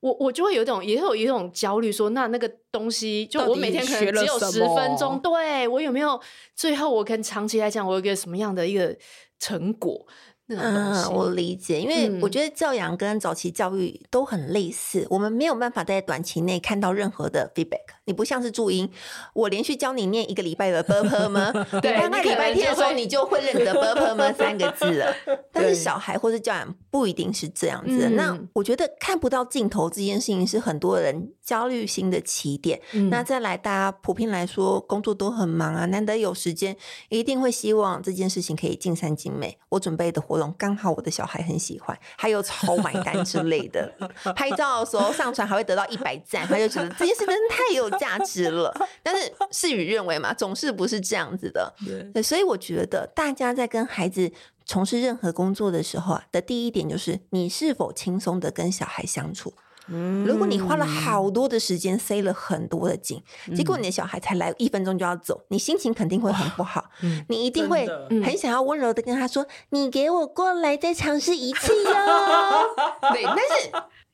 [0.00, 6.20] 我我就会有一种，也有一种焦虑，说那那个东西，就我每天可能只有十分钟，对我有没有
[6.54, 8.96] 最后我跟长期来讲，我有一个什么样的一个
[9.40, 10.06] 成果？
[10.46, 17.97] 嗯，我理解，因为我觉得教养跟早期教育都很类似，嗯、我们没有办法在短期内看到任何的 feedback。
[18.08, 18.90] 你不像是注音，
[19.34, 21.52] 我连续教你念一个礼拜的波波吗？
[21.82, 24.32] 对，大概礼拜天的时候你就会认得波波吗？
[24.32, 25.14] 三个字了。
[25.52, 28.08] 但是小孩或是教养不一定是这样子。
[28.14, 32.80] 那我觉得看不到尽头这件事情是很多人焦虑心的起点。
[33.10, 36.74] 那再来，大家普遍来说工作都很忙啊，难得有时间，
[37.10, 39.58] 一定会希望这件事情可以尽善尽美。
[39.68, 43.92] 我准备的活动刚好我的小孩很喜欢，还有超买单之类的。
[44.34, 47.97] 拍照的时候上传还会得到一百赞，他就觉得这件事真的太有。
[47.98, 51.74] 价值了， 但是事与愿违嘛，总是不是这样子的。
[52.12, 54.30] 对，所以我觉得大家在跟孩子
[54.64, 59.52] 从事任何工作的时候啊，的第一点就是你是否轻松的跟小孩相处。
[59.90, 63.22] 嗯，如果你花了好多的时间塞了很多的劲，
[63.56, 66.90] 结果你的小孩才来一分钟就要走，你心情肯定会很不好。
[67.02, 67.88] 嗯，你一定会
[68.22, 71.90] 很想要温柔的跟他说：“你给我过来，再尝试一次哟。
[73.14, 73.70] ”对，但是。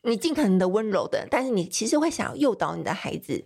[0.07, 3.43] 你尽可能的温柔的，但是你其实会想要诱导你的孩子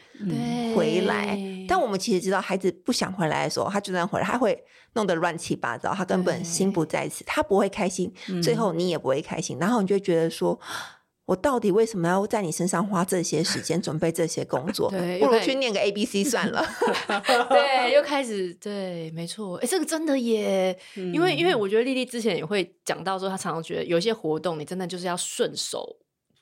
[0.75, 1.39] 回来。
[1.69, 9.57] 但我们其实知道，孩子不想回来的时候，他就算回来，他会弄得乱七八糟，他根本心不在此，他不会开心，最后你也不会开心。
[9.59, 10.59] 嗯、然后你就觉得说，
[11.27, 14.91] 我到底为什么要在你身上花这些时间准备这些工作？
[14.91, 16.67] 对不如去念个 A B C 算了。
[17.51, 19.59] 对，又开始对，没错。
[19.59, 25.99] 哎，这个真的耶，嗯、因为因为我觉得丽丽之前也会讲到说，她常常觉得有些活动，你真的就是要顺手。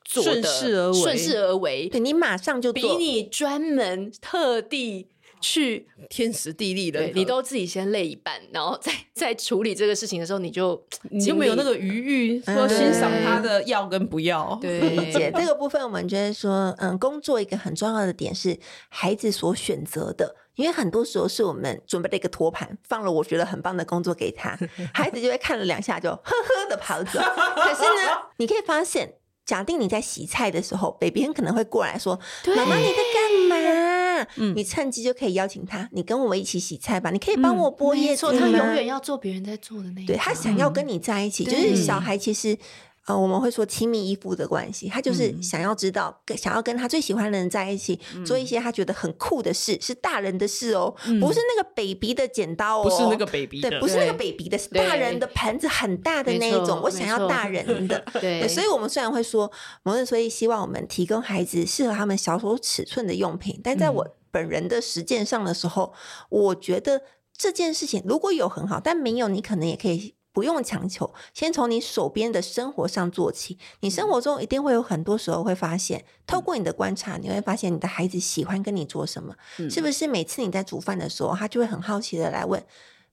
[0.09, 5.09] 顺势而为，顺势而为，对，你马上就比你专门特地
[5.41, 14.59] 去天时地利的，你都自己先累一半，然后再在处理这个事情的时候，你就你就没有那个余裕说欣赏他的要跟不要。
[14.63, 24.59] 对， 理解这个部分，我们觉得说，嗯，工作一个很重要的点是孩子所选择的，因为很多时候是我们准备了一个托盘，放了我觉得很棒的工作给他，
[24.95, 27.21] 孩子就会看了两下就呵呵的跑走。
[27.21, 29.17] 可是呢，你可以发现。
[29.47, 32.19] 假定你在洗菜的时候， baby 可能会过来说
[32.55, 37.11] ：“妈妈，你在干嘛？”嗯，你趁机就可以邀请他，你跟我一起洗菜吧。
[37.11, 38.39] 你可以帮我剥叶子嗯？
[38.41, 40.07] 他永远要做别人在做的那个。
[40.09, 42.59] 对，他想要跟你在一起，嗯、就是小孩其实。
[43.07, 59.53] 呃，我们会说亲密依附的关系，他就是想要知道，跟想要跟他最喜欢的人在一起，做一些他觉得很酷的事，是大人的事哦，不是那个 baby 的剪刀哦，不是那个 baby 的，对，不是那个 baby 的，是大人的盆子很大的那一种，我想要大人的， 对，所以我们虽然会说，
[59.85, 65.93] 某人所以希望我们提供孩子适合他们小手尺寸的用品，但在我本人的实践上的时候，
[66.29, 67.03] 我觉得
[67.39, 70.16] 这件事情如果有很好，但没有，你可能也可以。
[70.37, 73.57] 不用强求，先从你手边的生活上做起。
[73.81, 79.35] 你生活中一定会有很多时候会发现，透过你的观察，你会发现你的孩子喜欢跟你做什么。
[79.59, 82.63] 嗯、是不是每次你在煮饭的时候，他就会很好奇的来问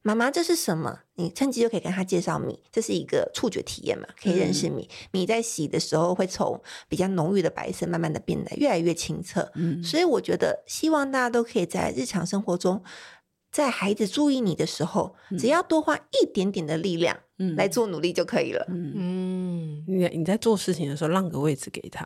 [0.01, 0.99] 妈妈这是什么？
[1.15, 4.89] 你趁机就可以跟他介绍米，这是一个触觉体验嘛，可以认识米。
[4.91, 9.49] 嗯、米在洗的时候会从比较浓郁的白色，慢慢的变得越来越清澈。
[9.55, 12.83] 嗯、所以我觉得，希望大家都可以在日常生活中。
[13.54, 18.66] 在孩子注意你的时候，只要多花一点点的力量，嗯，来做努力就可以了。
[18.68, 22.04] 嗯，你你在做事情的时候，让个位置给他。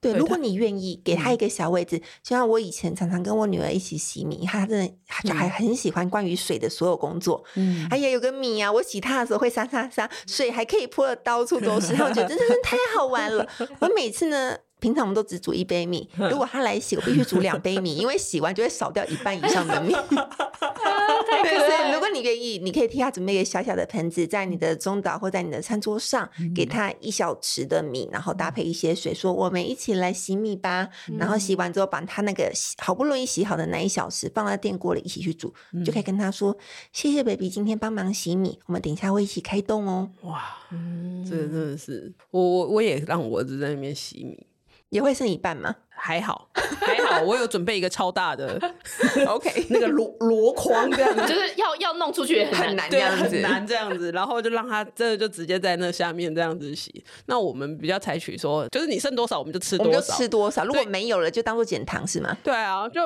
[0.00, 7.42] 对，如果你愿意给他一个小位置，嗯、就像我以前常常跟我女儿一起洗米，她真的就还很喜欢关于水的所有工作。
[7.56, 13.44] 嗯，哎呀，有个米啊，我洗它的时候会沙沙沙，水还可以泼的到处都是，我觉得真的是太好玩了。
[13.80, 14.56] 我每次呢。
[14.84, 19.94] 平常我们都只煮一杯米， 如果他来洗，我必须煮两杯米， 因为洗完就会少掉一半以上的米。
[21.42, 30.90] 对，所以如果你愿意，你可以替他准备一个小小的盆子，在你的中岛或在你的餐桌上，给他一小匙的米，然后搭配一些水，说我们一起来洗米吧。
[31.18, 36.54] 然后洗完之后，把他那个好不容易洗好的那一小匙放在电锅里一起去煮，就可以跟他说
[36.92, 40.42] ：“谢谢 baby 今天帮忙洗米，我们等一下会一起开动哦。”哇，
[41.28, 44.46] 这个真的是我我我也让我儿子在那边洗米。
[44.94, 45.74] 也会剩一半吗？
[45.96, 48.60] 还好， 还好，我有准备一个超大的，
[49.26, 51.14] OK，那个箩箩筐这样。
[51.14, 57.02] 子， 就是要要弄出去也很难，这样子，很难这样子，然后就让他真的就直接在那下面这样子洗。
[57.26, 62.36] 那我们比较采取说，就是你剩多少我们就吃多少，我们就吃多少，如果没有了就当做减糖是吗？
[62.42, 63.02] 对啊，就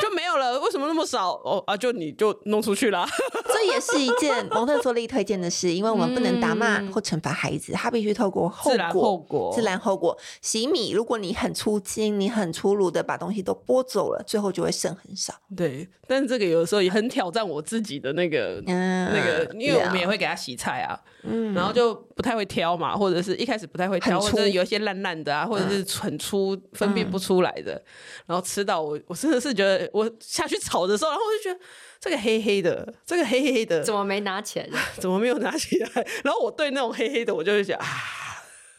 [0.00, 1.32] 就没有了，为什么那么少？
[1.44, 3.06] 哦啊，就你就弄出去了。
[3.52, 10.18] 这也是一件蒙特梭利推荐的事，因为我们不能打骂或惩罚孩子，他必须透过后果，自然后果，自然后果。
[10.40, 15.32] 洗米，如果你很粗心，你很粗鲁的把东西都剥走了，最后就会剩很少。
[15.56, 27.84] 对，但是这个有的时候也很挑战我自己的那个、嗯、那个，因为我们也会给他洗菜啊，嗯，然后就不太会挑嘛，或者是一开始不太会挑，或者有一些烂烂的啊，或者是很粗分辨不出来的，嗯、
[28.26, 31.64] 然后吃到我，我真的是觉得我下去炒的时候，然后我就觉得
[32.00, 34.68] 这个黑黑的，这个黑黑的，怎么没拿起来？
[34.98, 36.06] 怎么没有拿起来？
[36.24, 37.86] 然后我对那种黑黑的，我就会觉得啊。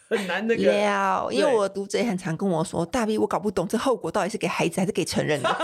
[0.08, 5.50] 很难的，要，因为我读者也很常跟我说，大 V，我搞不懂这后果到底是给孩子还是给成人的。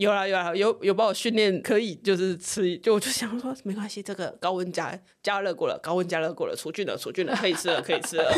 [0.00, 8.32] 有啦有啦，有有把我训练可以就是吃，就我就想说没关系，这个高温加加热过了，高温加热过了，除菌了除菌了，可以吃了可以吃了。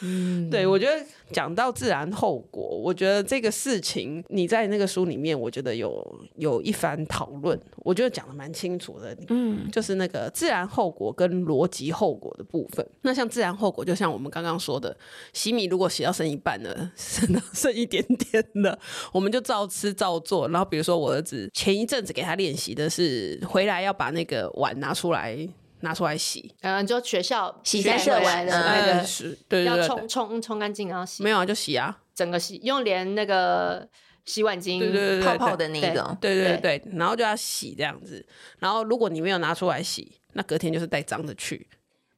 [0.00, 9.16] 嗯， 对，我觉得讲到自然后果，我觉得这个事情你在那个书里面，我觉得有有一番讨论，我觉得讲的蛮清楚的。
[9.30, 12.88] 嗯，就是那个自然后果跟逻辑后果的部分。
[13.02, 14.96] 那像自然后果，就像我们刚刚说的，
[15.32, 18.78] 洗米如果洗到剩一半了，剩到剩一点点了，
[19.12, 20.48] 我们就照吃照做。
[20.48, 25.48] 然后比如说我儿子前一阵子给他练习的是，回来要把那个碗拿出来。
[25.80, 31.22] 拿出来洗，嗯，就学校洗三次完的那个是，对对对，要冲冲冲干净然后洗。
[31.22, 33.88] 没有啊，就洗啊，整个洗，用连那个
[34.24, 38.26] 洗碗巾，对对对，泡泡的那个，对对对，然后就要洗这样子。
[38.58, 41.64] 然后如果你没有拿出来洗，那隔天就是带脏的去。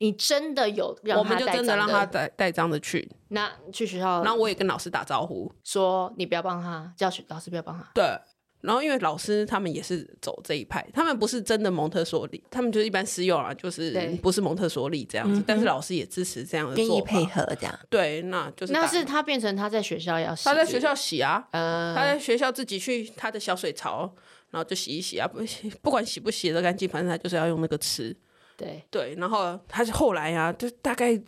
[0.00, 3.08] 你真的有让他，我们就真的让他带带脏的去。
[3.28, 7.88] 那去学校，然后我也跟老师打招呼，说你不要帮他，叫老师不要帮他。
[7.94, 8.04] 对。
[8.62, 15.42] 然后，因为老师他们也是走这一派，他们不是真的蒙特梭利，他们就是一般私幼啊，就是不是蒙特梭利这样子。
[15.46, 17.78] 但是老师也支持这样的做法，愿意配合这样。
[17.88, 24.14] 对，那就是那是他变成他在学校要洗，他在学校洗啊，呃，他在学校自己去他的小水槽，
[24.50, 25.40] 然后就洗一洗啊，不
[25.80, 28.14] 不管洗不洗的干净，反正他就是要用那个吃。
[28.60, 28.84] 对。
[28.90, 31.20] 对，然后他是后来啊，就大概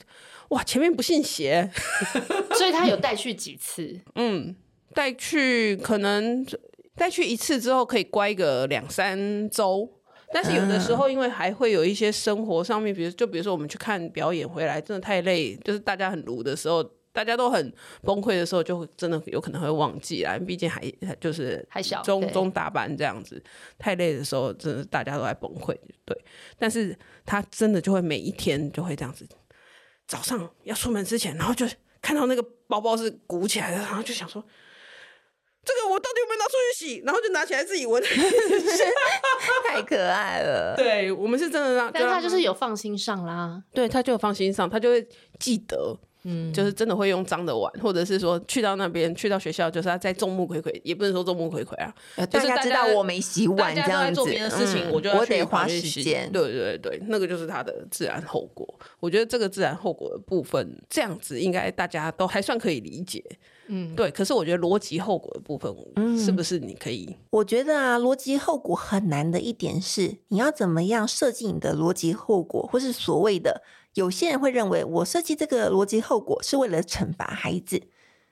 [0.51, 1.68] 哇，前面不信邪
[2.57, 4.55] 所以他有带去几次，嗯，
[4.95, 6.47] 带去可能。
[6.95, 9.88] 带去一次之后可以乖个两三周，
[10.31, 17.72] 但是有的时候因为还会有一些生活上面，比如就比如说我们去看表演回来，真的太累，就是大家很撸的时候，大家都很
[18.03, 20.38] 崩溃的时候，就会真的有可能会忘记啦。
[20.38, 20.83] 毕竟还
[21.20, 23.42] 就是还小中中大班这样子，
[23.79, 25.77] 太累的时候，真的大家都在崩溃。
[26.05, 26.25] 对，
[26.59, 29.29] 但是他真的就会每一天就会这样子，
[30.07, 31.66] 早上要出门之前，然后就
[32.01, 34.44] 看到那个包包是鼓起来的，然后就想说。
[35.64, 37.03] 这个我到底有没有拿出去洗？
[37.07, 38.03] 然后就拿起来自己闻，
[39.68, 40.75] 太可爱了。
[40.77, 43.62] 对，我们是真的让，但他就是有放心上啦。
[43.72, 45.96] 对，他就有放心上，他就会记得。
[46.24, 51.92] 嗯，就是真的会用脏的碗，或者是说去到那边，去到学校，就是他在众目睽睽，也不能说众目睽睽啊，
[52.26, 56.30] 就是大家知道我没洗碗这样子，做别的事情，我就我得花时间。
[56.32, 58.66] 对对对，那个就是他的自然后果。
[59.00, 63.24] 我觉得这个自然后果的部分，这样子应该大家都还算可以理解。
[63.66, 64.11] 嗯，对。
[64.11, 65.74] 可是我觉得逻辑后果的部分，
[66.18, 67.16] 是不是你可以？
[67.30, 73.62] 我觉得啊，逻辑后果很难的一点是，你要怎么样设计你的逻辑后果，或是所谓的。
[73.94, 77.83] 有些人会认为，我设计这个逻辑后果是为了惩罚孩子，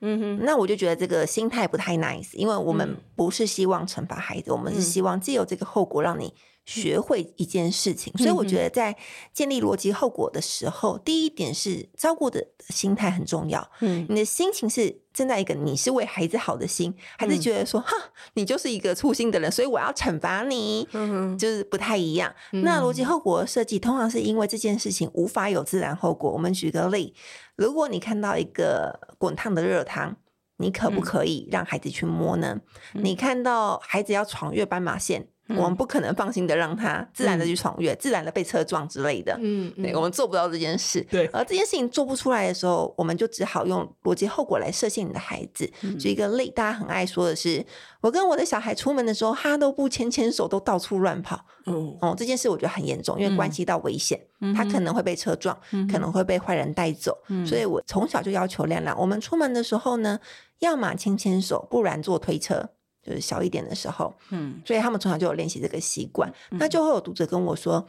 [0.00, 6.32] 嗯哼，那我就觉得这个心态不太 nice，因为我们不是希望惩罚孩子，嗯、我们是希望借由这个后果让你
[6.64, 8.12] 学会一件事情。
[8.16, 8.96] 嗯、所以我觉得在
[9.32, 15.00] 建立逻辑后果的时候，嗯、第一点是照顾的心态很重要，嗯，你的心情是。
[15.12, 17.96] 站在一个你是为孩子好的心，还是觉得说、嗯、哈，
[18.34, 20.88] 你就是一个粗心的人，所以我要惩罚你，
[21.36, 22.32] 就是不太一样。
[22.52, 26.30] 嗯、那逻辑后果设计通常是因为这件事情无法有自然后果。
[26.30, 27.12] 我们举个例，
[27.56, 30.16] 如果你看到一个滚烫的热汤，
[30.58, 32.60] 你可不可以让孩子去摸呢？
[32.94, 35.26] 嗯、你看到孩子要闯越斑马线？
[35.56, 39.36] 我们不可能放心的让他自然的去闯越，嗯、自然的被车撞之类的。
[39.40, 41.00] 嗯，对，我们做不到这件事。
[41.10, 45.70] 对，而这件事情做不出来的时候，我们就只好用逻辑后果来设限你的孩子。
[45.82, 47.64] 嗯、举一个例，大家很爱说的是，
[48.00, 51.44] 我跟我的小孩出门的时候，他都不牵牵手，都到处乱跑。
[51.66, 57.16] 嗯，哦，这件事我觉得很严重，因为关系到危险，嗯、他可能会被车撞，嗯、可能会被坏人带走。
[57.28, 60.18] 嗯、所以我从小就要求亮亮，我们出门的时候呢，
[60.60, 62.70] 要么牵牵手，不然坐推车。
[63.02, 66.32] 就是小一点的时候，嗯，所以他们从小就有练习这个习惯。
[66.50, 67.86] 嗯、那就会有读者跟我说：“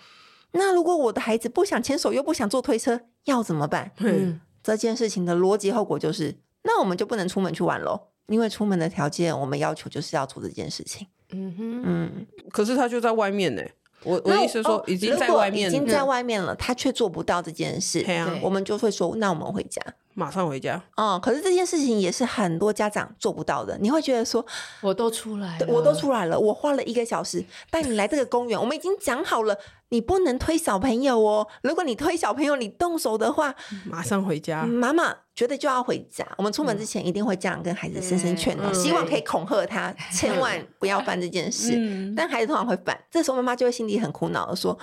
[0.53, 3.91] 那如果我的孩子不想牵手，又不想坐推车，要怎么办？
[3.97, 11.07] 嗯，这件事情的逻辑后果就是，那我们就不能出门去玩喽，因为出门的条件我们要求就是要做这件事情。
[11.31, 13.61] 嗯哼，嗯，可是他就在外面呢。
[14.03, 19.81] 我我的意思是说，哦、已经在外面，已经在外面了，他却做不到这件事，对啊，我们就会说，那我们回家。
[20.13, 20.75] 马上回家。
[20.97, 23.77] 哦、嗯，可是这件事情也是很多家长做不到的。
[23.79, 24.45] 你会觉得说，
[24.81, 31.47] 我都出来了，我都出来了，我花了一个小时带你来这个公园，我们已经讲好了，你不能推小朋友哦。
[31.63, 34.63] 如果你推小朋友，你动手的话，马上回家。
[34.63, 36.23] 妈妈觉得就要回家。
[36.37, 41.73] 我们出门之前一定会这样跟孩子深深劝导，嗯、希望可以恐吓他， 千万不要犯这件事。
[41.75, 44.77] 嗯、但孩子通常会犯，这时候妈妈就会心里很苦恼的说。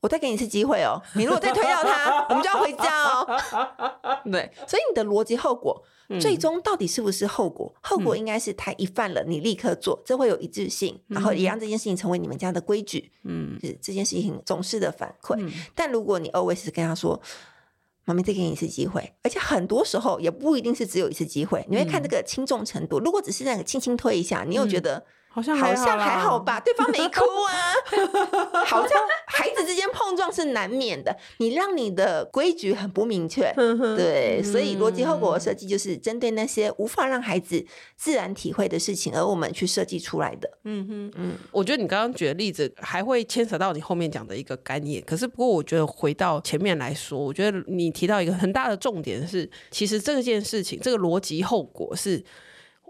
[0.00, 3.26] 我再给你一次机会哦，你如果再推掉他， 我们就要回家哦。
[4.30, 7.74] 对，所以你的逻辑后果，嗯、最终到底是不是后果？
[7.80, 13.12] 后果应该是他一犯了，你立刻做，这会有一致性，嗯、然后也让这件事情成为你们家的规矩。
[13.22, 15.36] 嗯，是这件事情总是的反馈。
[15.38, 17.18] 嗯、但如果你 always 跟他说，
[18.04, 23.00] 妈咪再给你一次机会，而且很多时候也不一定是只有一次机会，你会看这个轻重程度。
[23.00, 25.04] 嗯、如果只是那个轻轻推一下，你又觉得。
[25.34, 27.74] 好像好像还好吧， 对方没哭啊。
[28.64, 33.52] 好像孩子之间碰撞是难免的，你让你的规矩很不明确，
[33.96, 37.66] 对，所以逻辑后果的设计就是针对那些无法让孩子
[37.96, 40.48] 自然体会的事情，而我们去设计出来的。
[40.62, 52.22] 嗯哼，嗯，我觉得你刚刚举的例子还会牵扯到你后面讲的一个概念，可是不过我觉得回到前面来说，我觉得你提到一个很大的重点是，其实这件事情这个逻辑后果是。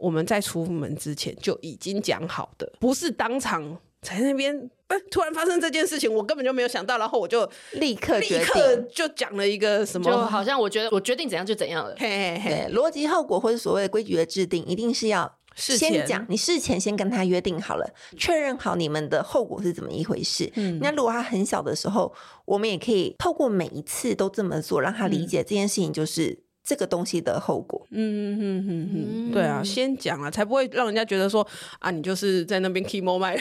[0.05, 4.55] 我们在出门之前就已经讲好的，不是当场在那边，
[4.89, 11.95] 哎，突然发生这件事情，我根本就没有想到，然后我就立刻立刻就讲了一个什么，就好像我觉得我决定怎样就怎样了。
[11.99, 20.53] 嘿嘿嘿，逻辑后果或者所谓的规矩的制定，一定是要先讲，你事前先跟他约定好了，确认好你们的后果是怎么一回事。
[20.57, 22.13] 嗯，那如果他很小的时候，
[22.45, 26.45] 我们也可以透过每一次都这么做，让他理解这件事情就是。
[26.65, 31.47] 这个东西的后果，嗯嗯嗯嗯嗯，对啊，先讲了，才不会让人家觉得说
[31.79, 33.37] 啊，你就是在那边 keep more 卖，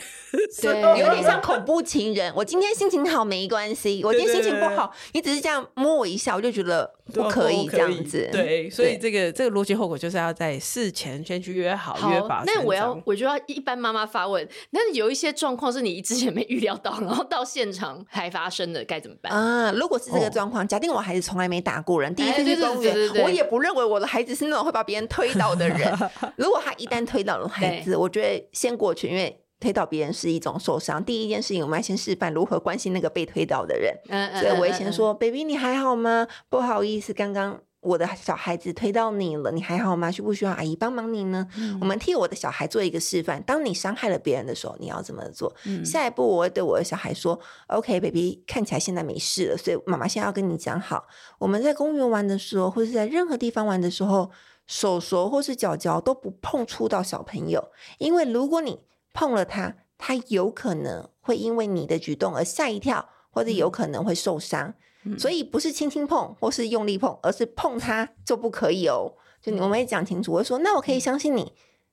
[0.61, 2.33] 对， 有点像恐怖情人。
[2.35, 8.29] 我今天心情好没关系，我今天心情不好，你只是这样摸我一下，我就觉得不可以这样子。
[8.31, 12.43] 对，所以这个这个逻辑后果就是要在事前先去约好约法。
[12.45, 19.71] 那我要我就要一般妈妈发问，那有一些状况是你之前没预料到，然后到现场还发生的，该怎么办啊？
[19.73, 22.95] 如果是这个状况，假定我孩子从来没打过人，第一次去公园。
[23.23, 25.93] 我也不认为我的孩子是那种会把别人推倒的人。
[26.37, 31.01] 如果他一旦推倒了孩子，我觉得先过去，因为推倒别人是一种受伤。
[31.03, 33.95] 第一件事情，我们要先示范如何关心那个被推倒的人。
[34.41, 36.27] 所以我会先说：“baby，你还好吗？
[36.49, 40.09] 不好意思，刚刚。”我的小孩子推到你了，你还好吗？
[40.09, 41.45] 需不需要阿姨帮忙你呢？
[41.57, 43.43] 嗯、我们替我的小孩做一个示范。
[43.43, 45.53] 当你伤害了别人的时候，你要怎么做？
[45.65, 47.37] 嗯、下一步我会对我的小孩说
[47.67, 51.05] ：“OK，baby，看起来现在没事了，所以妈妈现在要跟你讲好，
[51.39, 54.31] 我们在公园玩的时候，或者在任何地方玩的时候，
[54.65, 58.79] 手手或是脚脚都不碰触到小朋友，因为如果你
[59.13, 64.73] 碰了他，他有可能会因为你的举动而吓一跳，或者有可能会受伤。
[65.05, 69.13] 嗯”所以不是轻轻碰或是用力碰，而是碰它就不可以哦。
[69.41, 71.51] 就我们也讲清楚，我说那我可以相信你，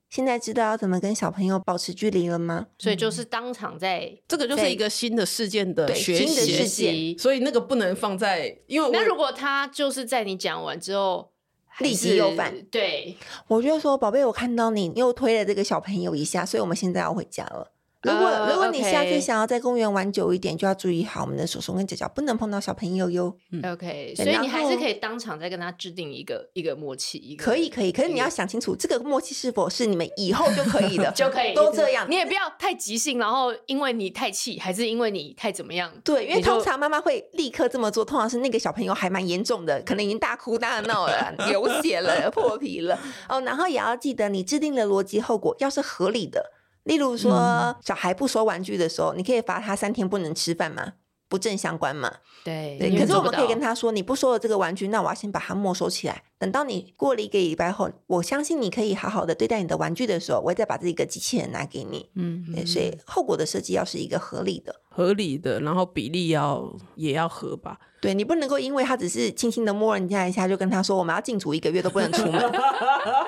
[0.09, 2.69] 现在知道要怎么跟小朋友保持距离了吗？
[2.79, 11.33] 所以就是当场在，这个就是一个新的事件的学习，新的事件，所以那个不能放在，因为那如果他就是在你讲完之后
[11.81, 13.17] 立即又犯，对，
[13.49, 17.73] 我就说宝贝，我看到你又推了这个小朋友一下，所以我们现在要回家了。
[18.03, 23.37] 如果如果你下次想要在公园玩久一点，就要注意好我们的手手跟脚脚不能碰到小朋友哟。
[23.63, 32.07] OK，所以你还是可以当场再跟他制定一个一个默契，一个可以可以，可是你要想清楚这个默契是否是你们以后就可以的， 就可以都这样。
[32.09, 35.93] 你也不要太急性，然后因为你太气，还是因为你太怎么样？
[36.03, 42.99] 对，因为通常妈妈会立刻这么做，通常是那个小朋友还蛮严重的，可能已经大哭大闹了，流血了，破皮了。
[43.29, 46.53] 哦，然后也要记得你制定的逻辑后果要是合理的。
[46.91, 50.95] 例如说，小孩不收玩具的时候，你可以罚他三天不能吃饭吗？
[51.29, 52.13] 不正相关嘛？
[52.43, 52.99] 对，对。
[52.99, 56.25] 可是我们可以跟他说，你不收了这个玩具，那我要先把它没收起来。
[56.41, 62.09] 等到你过了一个礼拜后，我相信你可以好好的对待你的玩具的时候，我会再把这个机器人拿给你。
[62.15, 62.65] 嗯，对。
[62.65, 67.79] 所以后果的设计要是一个合理的、合理的，然后比例要也要合吧。
[68.01, 72.53] 对，你不能够因为他只是轻轻的摸人家一下，就跟他说我们要禁足一个月都不能出门。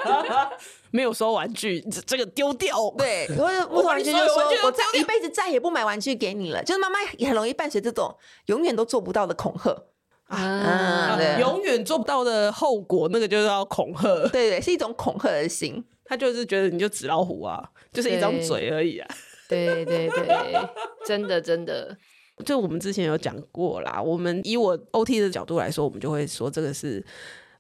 [0.91, 2.75] 没有收玩具，这个丢掉。
[2.97, 6.65] 对，因为不收玩具就说，我这一辈子再也不买玩具给你了。
[6.65, 9.85] 就是妈妈也很容易伴随这种永远都做不到的恐吓
[10.33, 14.03] 啊，对，永远做不到的后果，那个就是要恐吓。
[14.29, 15.85] 对对，是一种恐吓的心。
[16.05, 17.63] 他就是觉得你就纸老虎啊，
[17.93, 19.09] 就是一张嘴而已啊。
[19.49, 20.69] 对对对，
[21.07, 21.97] 真的真的。
[22.45, 27.05] 就我们之前有讲过啦，我们以我 OT 的角度来说，我们就会说这个是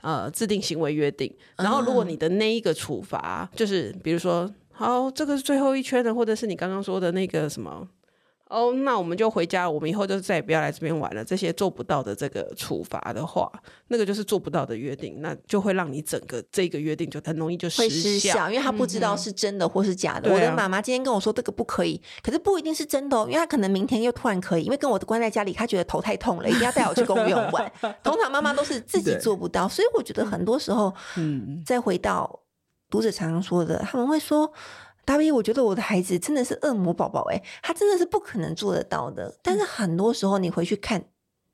[0.00, 1.32] 呃制定行为约定。
[1.58, 7.86] 然后如果你的那一个处罚，就是比如说，好，这个是最后一圈的，或者是你刚刚说的那个什么。
[8.52, 11.24] 哦，那我们就回家，我们以后就再也不要来这边玩了。
[11.24, 13.50] 这些做不到的这个处罚的话，
[13.88, 20.28] 那个就是做不到的约定，那就会让你整个这个约定就很容易就失效，会失效，因为他不知道是真的或是假的。
[20.28, 27.72] 嗯、我的妈妈今天跟我说这个不可以，可是不一定是真的哦，因为他可能明天又突然可以，因为跟我关在家里，他觉得头太痛了，一定要带我去公园玩。
[28.04, 32.40] 通常妈妈都是自己做不到，所以我觉得很多时候，嗯，再回到
[32.90, 34.52] 读者常常说的，他们会说。
[35.04, 39.36] 大 V，我觉得我的孩子真的是恶魔宝宝，哎，他真的是不可能做得到的。
[39.42, 41.04] 但是很多时候，你回去看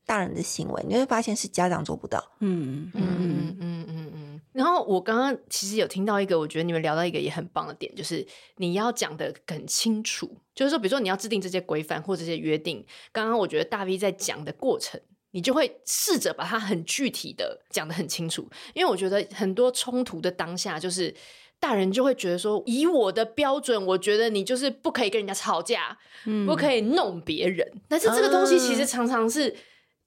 [0.05, 2.23] 大人的行为，你会发现是家长做不到。
[2.41, 4.41] 嗯嗯嗯嗯嗯嗯。
[4.53, 8.27] 然后我刚刚其实有听到一个，我觉得你们聊到一个也很棒的点，就是
[8.57, 12.85] 你要讲的很清楚，就是说，比如说你要制定这些规范或这些约定。
[13.13, 21.15] 刚刚我觉得大 V 在讲的过程，你就会试着把它很具体的讲得很清楚，因为我觉得很多冲突的当下就是。
[21.61, 27.67] 大人就会觉得说，以我的标准，我觉得你就是不可以跟人家吵架，嗯、不可以弄别人。
[27.89, 29.55] 但是这个东西其实常常是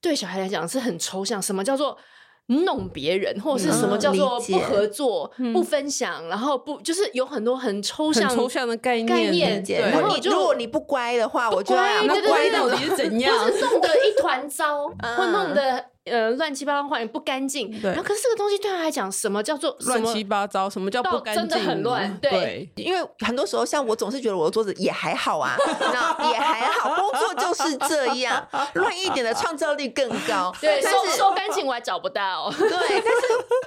[0.00, 1.42] 对小孩来讲是很抽象。
[1.42, 1.98] 什么叫做
[2.46, 9.06] 弄别人，或者是什么叫做不合作、嗯、不分享，然后不就是有很多很抽象、抽象的概念。
[9.06, 13.38] 概念，然后你如果你不乖的话，我就要乖，那乖到底是怎样？
[13.38, 15.91] 或是弄得一团糟， 或弄得。
[16.04, 17.70] 呃，乱七八糟，换不干净。
[17.80, 17.90] 对。
[17.90, 20.68] 然后，可是这个东西对他来讲，什么叫做乱七八糟？
[20.68, 21.48] 什么叫不干净？
[21.48, 22.18] 真的很乱。
[22.20, 22.30] 对。
[22.30, 26.96] 对，因为很多时候，像我总是觉得我的桌子也还好啊， 那也还好。
[26.96, 30.52] 工作就是这样，乱一点的创造力更高。
[30.60, 32.50] 对，但是收干净我还找不到。
[32.50, 33.20] 对，但是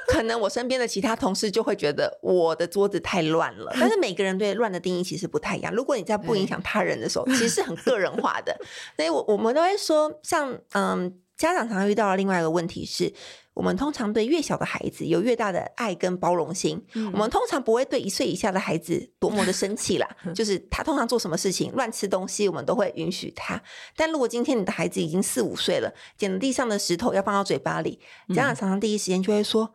[0.07, 3.71] 可能我身边的其他同事就会觉得我的桌子太乱了。
[3.79, 5.73] 但是每个人对乱的定义其实不太一样。
[5.73, 8.53] 如果你在不影响他人的时候，其实是很个人化的。
[8.97, 11.21] 所以我我们都会说，像嗯。
[11.37, 13.13] 家长常常遇到的另外一个问题是，
[13.53, 16.81] 我们通常对越小的孩子有越大的爱跟包容心。
[16.93, 23.61] 嗯、我们通常不会对一岁以下的孩子多么的生气啦， 就是他通常做什么事情乱吃东西，我们都会允许他。
[23.95, 27.99] 但如果今天你的孩子已经四五岁了，捡了地上的石头要放到嘴巴里，
[28.33, 29.73] 家长常常第一时间就会说：“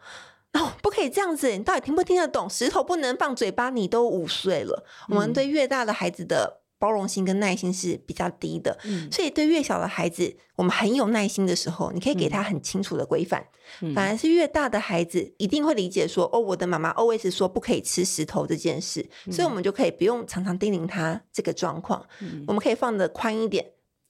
[0.53, 2.49] 嗯、哦，不可以这样子，你到底听不听得懂？
[2.49, 4.85] 石头不能放嘴巴，你都五岁了。
[5.09, 6.60] 嗯”我们对越大的孩子的。
[6.81, 13.47] 包容心跟耐心是比较低的，嗯、所以对越小的孩子，我们很有耐心的时候，你可以给他很清楚的规范。
[13.83, 23.65] 嗯、反而是越大的孩子，一定会理解说，哦，我的妈妈 always 说不可以吃石头这件事，嗯、所以我们就可以不用常常叮咛他这个状况，嗯、我们可以放的宽一点。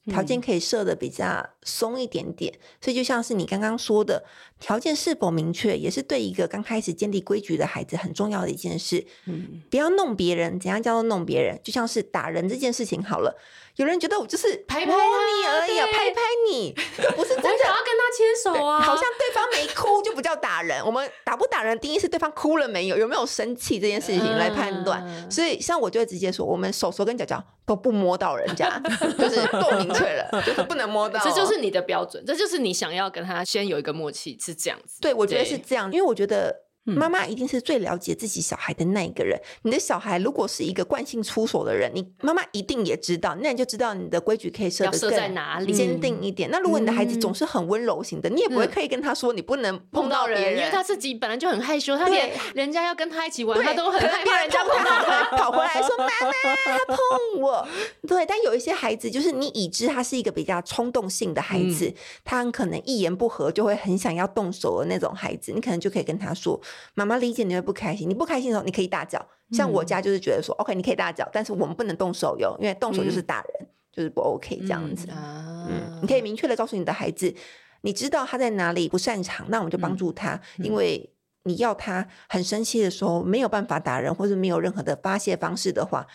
[0.06, 4.24] 条件可以设的比较松一点点，所以就像是你刚刚说的，
[4.58, 9.06] 条件是否明确，也是对一个刚开始建立规矩的孩子很重要的一件事。
[9.26, 11.60] 嗯，不要弄别人，怎样叫做弄别人？
[11.62, 13.36] 就像是打人这件事情好了。
[13.80, 16.70] 有人觉得我就是拍拍你而已，拍拍你，
[17.16, 18.78] 不是真的想要跟他牵手啊。
[18.78, 20.84] 好像对方没哭就不叫打人。
[20.84, 25.02] 我们打不打人，第一是对方哭了没有，有没有生气这件事情来判断。
[25.30, 28.78] 所以像我就会直接说，我们手手跟脚脚都不摸到人家，
[29.18, 31.18] 就是够明确了，就是不能摸到。
[31.24, 35.00] 这就是你的标准，这就是你想要跟他先有一个默契，是这样子。
[35.00, 36.69] 对，我觉得是这样，因为我觉得。
[36.84, 39.40] 妈妈一定是最了解自己小孩的那一个人。
[39.62, 46.50] 你的小孩如果是一个惯性出手的人，你妈妈一定也知道，那你就知道你的规矩可以设得更在哪里坚定一点。
[46.50, 56.32] 那如果你的孩子总是很温柔型的，你也不会刻意跟他说你不能碰到别人，因为他自己本来就很害羞，他连人家要跟他一起玩，他都很害怕人家碰到他，跑回来 说妈妈
[56.64, 56.96] 他碰
[57.40, 57.68] 我。
[58.08, 61.92] 对，但有一些孩子就是你已知他是一个比较冲动性的孩子，
[62.24, 66.58] 他很可能一言不合就会很想要动手的那种孩子，你可能就可以跟他说。
[66.94, 69.24] 妈妈理解你会不开心，你不开心的时候你可以大叫。
[69.52, 75.08] 像我家就是觉得说、嗯、，OK，你可以大叫，但是我们不能动手哟，因为动手就是打人，嗯、就是不 OK 这样子。
[75.10, 77.34] 嗯，嗯，你可以明确的告诉你的孩子，
[77.80, 81.12] 你知道他在哪里不擅长，那我们就帮助他，嗯、因为
[81.42, 86.06] 你要他很生气的时候没有办法打人，或者没有任何的发泄方式的话，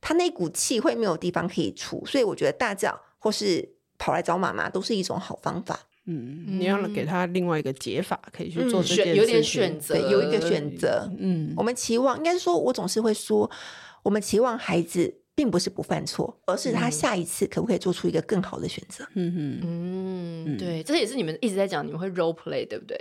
[0.00, 5.80] 他那股气会没有地方可以出，所以我觉得大叫或是跑来找妈妈都是一种好方法。
[6.06, 11.10] 嗯，你要给他另外一个解法，可以去做这件事情，有点选择，有一个选择。
[11.18, 13.50] 嗯，我们期望，应该是说，我总是会说，
[14.02, 19.04] 我们期望孩子并不是不犯错，而是他下一次可不可以做出一个更好的选择。
[19.14, 22.98] 嗯嗯，嗯，对，这也是你们一直在讲，你们会 role play，对不对？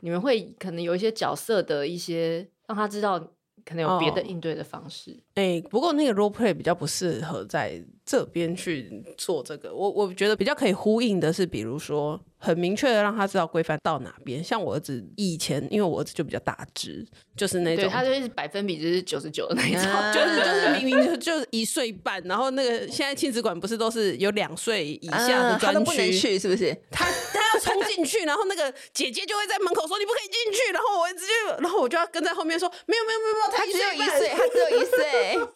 [0.00, 3.32] 你们会可能有一些角色的一些，让他知道
[3.64, 5.10] 可能有别的应对的方式。
[5.34, 9.74] 哎、哦欸，不过那个 role play 比较不适合在这边去做这个。
[9.74, 14.42] 我我觉得比较可以呼应的是，比如说很明确的让他知道规范到哪边。
[14.42, 17.06] 像我儿子以前，因为我儿子就比较大只，
[17.36, 26.76] 就是那种，对，他就是百分比就是九十九的那一种，啊、 就是就是明明就就是一岁半，然后那个现在亲子馆不是都是有两岁以下的专区、啊，他都不能去，是不是？
[26.90, 27.06] 他
[27.62, 35.48] 冲进去，然后那个姐姐就会在门口说你不可以进去，然后我直接，然后我就要跟在后面说没有没有没有没有，他只有一岁，他只有一岁，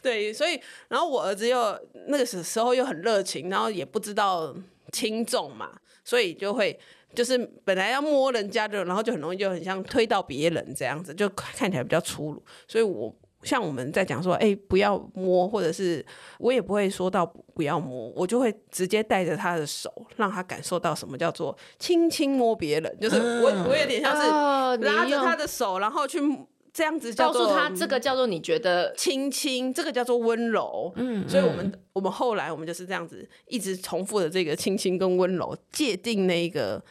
[0.00, 4.54] 对，所以然后我儿子又那个时时候又很热情，然后也不知道
[4.92, 5.70] 轻重嘛，
[6.04, 6.78] 所以就会
[7.14, 13.14] 就是本来要摸人家的，然后就很容易就很像推到别人这样子，就看起来比较粗鲁，所以我。
[13.42, 16.04] 像我们在讲说，哎、欸，不要摸，或者是
[16.38, 17.24] 我也不会说到
[17.54, 26.20] 不要摸，我就会直接带着他的手，让他感受到什么叫做轻轻摸别人，就是我我有点像是拉着他的手，然后去
[26.72, 30.92] 这样子告诉他，这个叫做你觉得轻轻，这个叫做温柔。
[30.96, 36.82] 嗯，所以我们我们后来我们就是这样子一直重复的这个轻轻跟温柔界定那一个。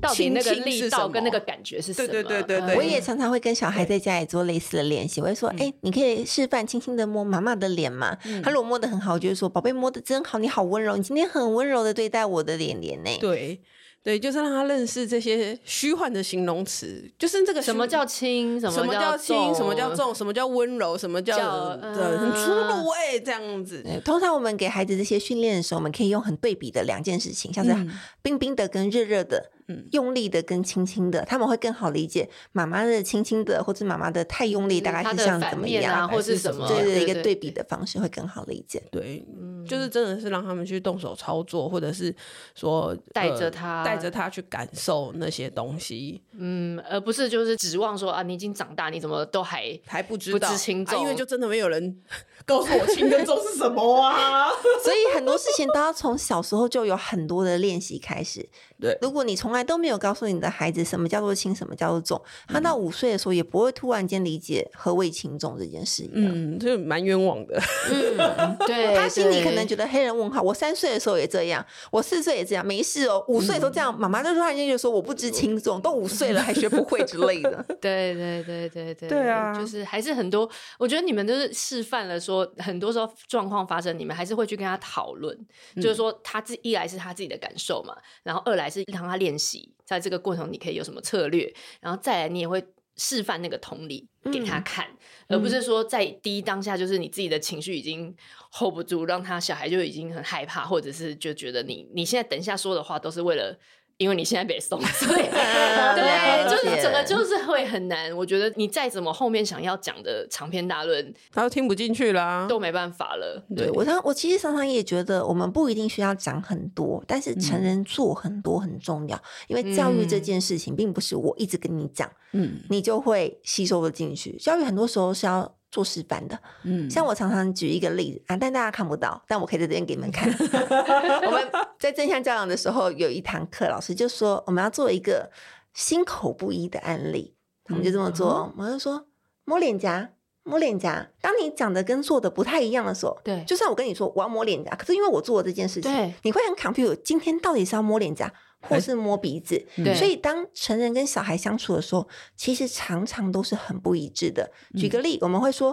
[0.00, 2.08] 到底那个力道跟那个感觉是什么？
[2.08, 5.20] 对对对对对，我也常常会跟小孩在家里做类似的练习。
[5.20, 13.60] 我会说：“哎、欸，你可以示范轻轻的摸妈妈的脸吗？”嗯、他如果摸的很好，我就会说：“宝贝，摸的真好，你好温柔，你今天很温柔的对待我的脸脸呢。”对。
[14.00, 23.84] 对，就是让他认识这些虚幻的形容词，就是这个什么叫轻，什么叫轻，什么叫重，什么叫温柔，什么叫很粗鲁哎，这样子。
[24.04, 27.74] 通常我们给孩子这些训练的时候，我们可以用很对比的两件事情，像是
[28.22, 38.82] 冰冰的跟热热的，嗯，用力的跟轻轻的，他们会更好理解妈妈的轻轻的或者妈妈的太用力大概是像怎么样，或是什么，对对，一个对比的方式会更好理解。
[38.90, 39.22] 对，
[39.68, 42.14] 就是真的是让他们去动手操作，或者是
[42.54, 43.98] 说带着他带。
[43.98, 50.54] 着他去感受那些东西，嗯，而不是就是指望说啊，你已经长大，你怎么都还还不知道。
[50.54, 52.00] 轻重，啊，因为就真的没有人
[52.46, 54.48] 告诉我轻跟重是什么啊，
[54.84, 58.48] 所以很多事情都要从小时候就有很多的练习开始。
[58.80, 66.32] 对，如果你从来都没有告诉你的孩子什么叫做轻，什么叫做重，他到五岁的时候也不会突然间理解何谓轻重这件事一样。
[66.34, 67.60] 嗯，就蛮冤枉的。
[67.90, 70.42] 嗯， 对，他心里可能觉得黑人问号。
[70.42, 73.24] 我三岁的时候也这样，我四岁也这样，没事哦。
[73.28, 77.64] 五岁的时候这样，妈妈就突然间就说我不知轻重，都五岁了还学不会之类的。
[77.80, 80.48] 对对对对对，对啊，就是还是很多。
[80.78, 85.36] 我觉得你们都是示范了，说很多时候状况发生，你们还是会去跟他讨论，
[85.76, 89.47] 就是说他自一来是他自己的感受嘛，然后二来是让他练习，
[89.84, 92.62] 在这个过程你可以有什么策略，然后再来你也会
[92.96, 94.86] 示范那个同理给他看，
[95.28, 98.14] 嗯、而不是说在第一当下就是你自己的情绪已经
[98.52, 103.58] hold 不住，让他小孩就已经很害怕，或者是就觉得你你现在等一下说的话都是为了。
[103.98, 108.16] 因为你现在被送， 对，对，就是整个就是会很难。
[108.16, 113.44] 我觉得你再怎么后面想要讲的长篇大论，他都听不进去啦，都没办法了。
[113.56, 119.16] 对，对我常我其实常常也觉得，我们不一定需要讲很多，但是成人做很多很重要。
[119.16, 124.36] 嗯、因为教育这件事情，并不是我一直跟你讲，嗯，你就会吸收的进去。
[124.36, 125.57] 教育很多时候是要。
[125.70, 130.28] 做示范的，嗯，像我常常举一个例子啊，但大家看不到，但我可以在这边给你们看。
[131.26, 131.46] 我们
[131.78, 135.30] 在正向教养的时候，有一堂课，老师就说我们要做一个
[135.74, 137.34] 心口不一的案例，
[137.68, 139.06] 我们就这么做，嗯、我们就说
[139.44, 140.10] 摸脸颊，
[140.42, 141.08] 摸脸颊。
[141.20, 148.32] 当你讲的跟做的不太一样的时候，对，就算我跟你说我要摸脸颊，可是因为我做了这件事情，对，你会很 confused，今天到底是要摸脸颊？
[148.60, 154.50] 或是摸鼻子，对所以当成人跟小孩相处的时候，其实常常都是很不一致的。
[154.76, 155.72] 举个例，我们会说：“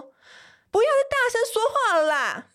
[0.70, 2.46] 不要再大声说话了啦！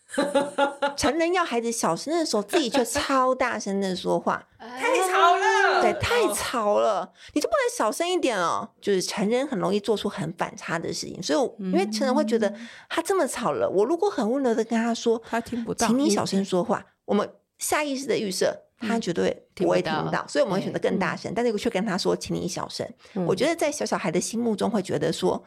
[0.96, 5.82] ”成人要孩子小声的时候，自己却超大声的说话， 太吵了。
[5.82, 8.68] 对，太吵了，你就不能小声一点哦。
[8.80, 12.52] 就是成人很容易做出很反差的事情，所以因为成人会觉得
[12.88, 17.28] 他这么吵了，我如果很温柔的跟他说：“他听不到，请你小声说话。”我们
[17.58, 18.64] 下意识的预设。
[18.86, 22.86] 他绝对不会听到，到所以我们会选择更大声，嗯、但是却跟他说，请你小声。
[23.14, 25.42] 嗯、我觉得在小小孩的心目中会觉得说。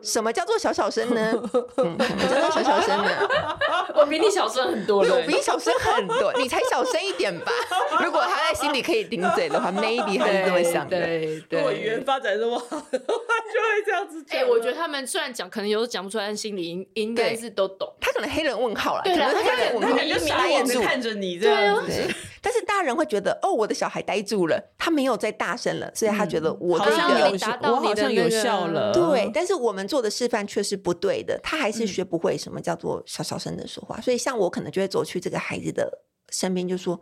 [0.00, 1.32] 什么叫做小小声呢？
[1.78, 3.28] 嗯，什么叫做小小声呢？
[3.96, 7.50] 我比你小声很多了，我比你小声很多，你才小声一点吧。
[8.04, 11.00] 如果他在心里可以顶嘴的话，maybe 他是这么想的。
[11.00, 14.40] 对对，如果语言发展这么好，他就会这样子讲。
[14.40, 17.92] 哎，我觉得他们虽然讲，可能有时讲不出来，但心里应应该是都懂。
[18.00, 21.92] 他可能黑人问号了，对，他可能黑人问号，他就傻眼的看着你这样子。
[22.40, 28.92] 但是大人会觉得，哦，我的小孩呆住了，他没有再大声了，所以他觉得我好像有达到你的有效了。
[28.92, 30.62] 对，但是我们做的示范却。
[30.68, 33.96] 是不对的，他还是学不会什么叫做小小声的说话。
[33.98, 37.00] 嗯、所以像我可能就会走去这个孩子的身边，就说：“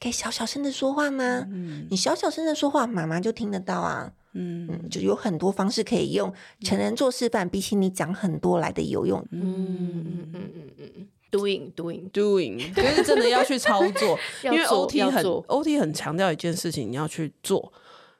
[0.00, 1.46] 可以小小声的说话吗？
[1.50, 4.10] 嗯、你小小声的说话，妈妈就听得到啊。
[4.32, 6.32] 嗯嗯，就有很多方式可以用，
[6.62, 9.22] 成人做示范，比起你讲很多来的有用。
[9.32, 17.72] 嗯嗯嗯嗯嗯，doing doing doing，就是真的要去操作， 因为 OT 很 OT 很强调一件事情，你要去做。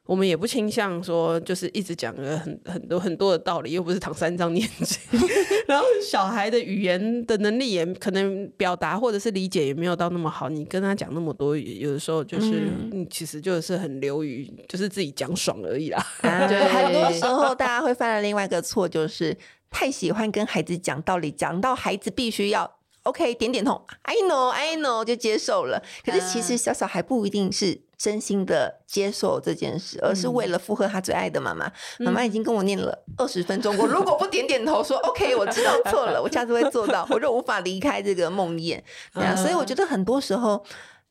[0.07, 4.99] 我们也不倾向说，就是一直讲了很很多很多的道理，又不是唐三藏念经。
[5.69, 16.05] 然后小孩的语言的能力也可能表达或者是理解也没有到那么好，你跟他讲那么多，有的时候就是你其实就是很流于就是自己讲爽而已啦。
[16.23, 19.37] 啊、 对，很多时候大家会犯了另外一个错，就是
[19.71, 22.69] 太喜欢跟孩子讲道理，讲到孩子必须要
[23.05, 25.83] OK 点点头，I know I know 就接受了。
[26.05, 27.83] 可是其实小小还不一定是。
[28.01, 31.71] 真心的接受这件事，而是为了附和他最爱的妈妈。
[31.99, 38.81] 妈、嗯、妈已经跟我念了二十分钟，我如果不点点头说 OK，我知道错了，我下次会做到，我就无法离开这个梦魇。
[39.13, 40.65] 对啊，所以我觉得很多时候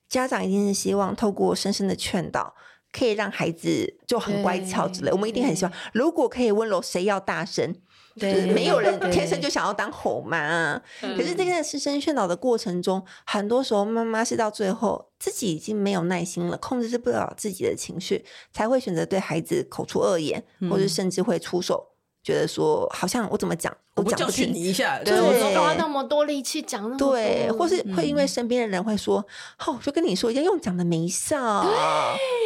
[0.07, 2.55] 家长一定是希望透过深深的劝导，
[2.91, 5.11] 可以让孩子就很乖巧之类。
[5.11, 7.75] 我们一定很希望，如果可以温柔，谁要大声？
[8.19, 21.87] 就是没有人天生就想要当吼妈啊，可是这个师生劝导的过程中，很多时候妈妈是到最后自己已经没有耐心了，控制不了自己的情绪，才会选择对孩子口出恶言，或者甚至会出手，
[22.23, 25.13] 觉得说好像我怎么讲，我讲不听你一下，对，
[25.57, 29.25] 花那么多力气讲那么多，对，或是会因为身边的人会说，
[29.65, 31.65] 哦，就跟你说一样，用讲的没效，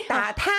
[0.07, 0.51] 打他，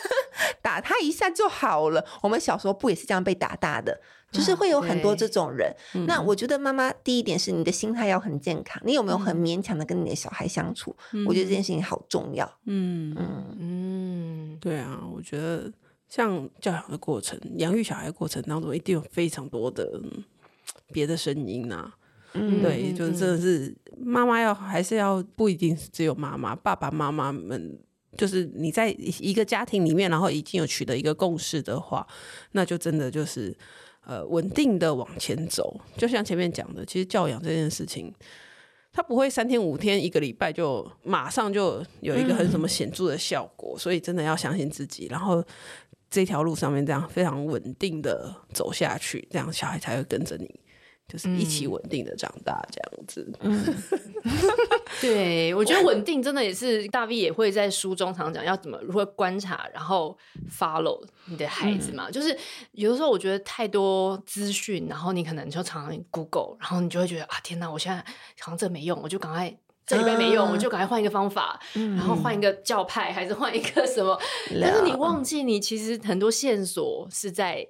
[0.62, 2.04] 打他一下就好了。
[2.22, 4.00] 我们小时候不也是这样被打大的？
[4.34, 10.94] 就是会有很多这种人，啊、那我觉得妈妈第一点是你的心态要很健康，嗯、你有没有很勉强的跟你的小孩相处？
[11.12, 12.44] 嗯、我觉得这件事情好重要。
[12.64, 15.72] 嗯嗯嗯，对啊，我觉得
[16.08, 20.02] 像教养的过程、养育小孩的过程当中，一定有非常多的
[20.92, 21.94] 别的声音呐、啊。
[22.32, 27.78] 嗯，对，就是真的是妈妈要还是要不一定是只有妈妈，爸爸妈妈们，
[28.18, 32.04] 就是你在一个家庭里面，然后已经有取得一个共识的话，
[32.50, 33.56] 那就真的就是。
[34.06, 38.12] 呃，稳定的往前走，就像前面讲的，其实教养这件事情，
[38.92, 45.42] 它不会三天五天一个礼拜就马上就有一个很什么显著的效果，嗯、所以真的要相信自己，然后
[46.10, 50.48] 这条路上面这样非常稳定的走下去，这样小孩才会跟着你。
[51.06, 53.62] 就是一起稳定的长大这样子，嗯，
[55.02, 60.16] 对， 我觉得稳定真的也是大 V 也会在书中常讲要怎么如何观察，然后
[60.50, 62.08] follow 你的孩子嘛。
[62.08, 62.36] 嗯、就是
[62.72, 67.98] 有的时候我觉得太多资讯，然后你可能就常常 Google，然后你就会觉得啊天哪，我现在
[68.40, 69.54] 好像这没用，我就赶快
[69.86, 74.18] 这礼拜没用，嗯、我就赶快换一个方法，嗯、然后换一个教派，还是换一个什么？
[74.50, 77.68] 嗯、 但是你忘记，你其实很多线索是在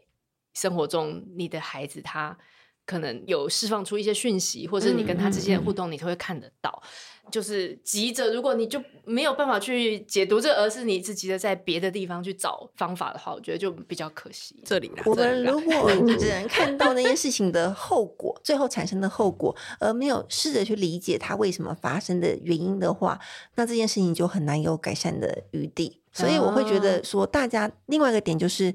[0.54, 2.38] 生活中，你的孩子他。
[2.86, 6.82] 可能有释放出一些讯息，或者你跟他之间的互动，你都会看得到。
[7.30, 14.62] 就是急着，如果你就没有办法去解读这，而是你自己的在别的地方去找方法的话，我觉得就比较可惜。
[14.62, 23.18] 这里，我们如果 只能看到那件事情的后果，最后产生的后果，而没有试着去理解它为什么发生的原因的话，
[23.54, 26.02] 那这件事情就很难有改善的余地。
[26.12, 28.74] 所以我会觉得说，大家另外一个点就是。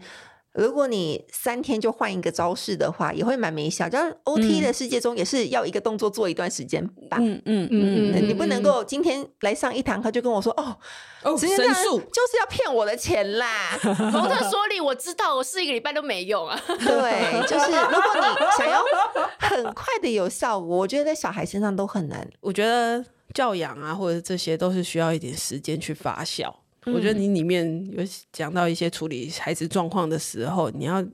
[0.59, 3.87] 如果你三天就换一个招式的话，也会蛮没效。
[3.87, 7.17] 就是 OT 的世界中，也是要一个动作做一段时间吧。
[7.19, 10.77] 嗯嗯嗯嗯，你不能够今天来上一堂课就跟我说哦，
[11.23, 13.79] 哦，神速就是要骗我的钱啦。
[13.83, 16.59] 蒙特梭利，我知道，我试一个礼拜都没用啊。
[16.67, 18.83] 对， 就是如果你想要
[19.37, 22.27] 很快的有效果，我觉得在小孩身上都很难。
[22.41, 23.03] 我觉得
[23.33, 26.53] 教养啊，或者这些都是需要一点时间去发酵。
[26.93, 31.05] 我觉得你里面有讲到一些处理孩子状况的时候，你要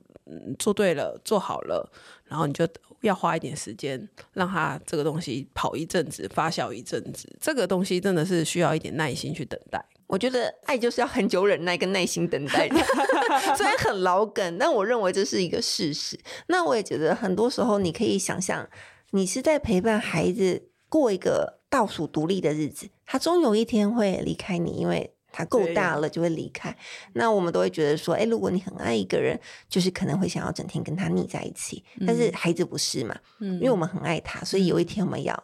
[0.58, 1.90] 做对了，做好了，
[2.26, 2.68] 然后你就
[3.02, 7.28] 要花一点时间，让他这个东西跑一阵子，发酵一阵子。
[7.40, 9.84] 这个东西真的是需要一点耐心去等待。
[10.08, 12.76] 我觉得爱就是要很久忍耐跟耐心等待的，
[13.58, 16.20] 虽然很老梗，但我认为这是一个事实。
[16.48, 18.68] 那我也觉得很多时候你可以想象，
[19.12, 25.12] 你是在陪伴孩子过一个倒数独立的日子，他终有一天会离开你，因为。
[25.36, 26.74] 他够大了就会离开，
[27.12, 31.84] 那我们都会觉得说，哎，如果你很爱一个人，就是可能会想要整天跟他腻在一起。
[32.00, 33.14] 嗯、但是孩子不是嘛？
[33.42, 35.38] 嗯，因为我们很爱他，所以有一天我们要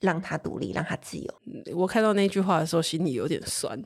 [0.00, 1.34] 让他独立，让他自由。
[1.74, 3.82] 我看到那句话的时候，心里有点酸。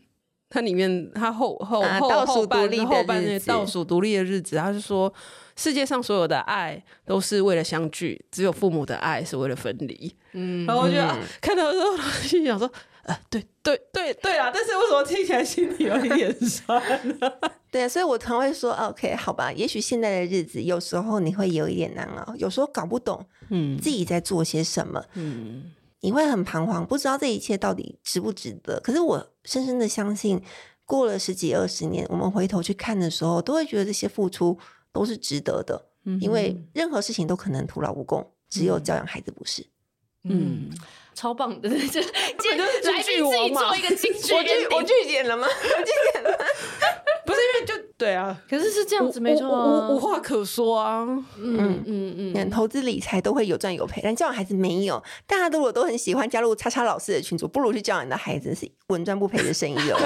[0.50, 5.14] 它里面，他后后后倒数独立后半那倒数独立的日子，他是说
[5.54, 10.12] 世界上所有的爱都是为了相聚，只有父母的爱是为了分离。
[10.32, 12.68] 嗯，然后我就、啊、看到的时候，心想说。
[13.04, 14.50] 呃，对对对对啊！
[14.52, 16.80] 但是为什么听起来心里有一点酸
[17.20, 17.32] 呢？
[17.70, 28.80] 对啊，所以我常会说，OK，好吧，也许现在的日子有时候你会有一点难熬，有时候搞不懂，嗯，自己在做些什么，嗯，你会很彷徨，不知道这一切到底值不值得。
[28.80, 30.42] 可是我深深的相信。
[30.84, 34.58] 过了十几二十年，我们回头去看的时候，都会觉得这些付出
[34.92, 35.80] 都是值得的。
[36.04, 39.64] 嗯，因为任何事情都可能徒劳无功，只有教养孩子不是。
[40.24, 40.68] 嗯，
[41.14, 42.50] 超棒的， 这这
[42.90, 45.46] 来宾自己做一个京剧，我句我句点了吗？
[45.50, 46.44] 我句点了吗？
[47.24, 51.04] 不是因为就对啊，可是是这样子没错，无无话可说啊。
[51.38, 55.00] 嗯嗯嗯，投资理财都会有赚有赔，但教养孩子没有。
[55.24, 59.96] 大家如果都很喜欢加入叉叉老师的群组，不如去教养你的孩子，是稳赚不赔的生意哦。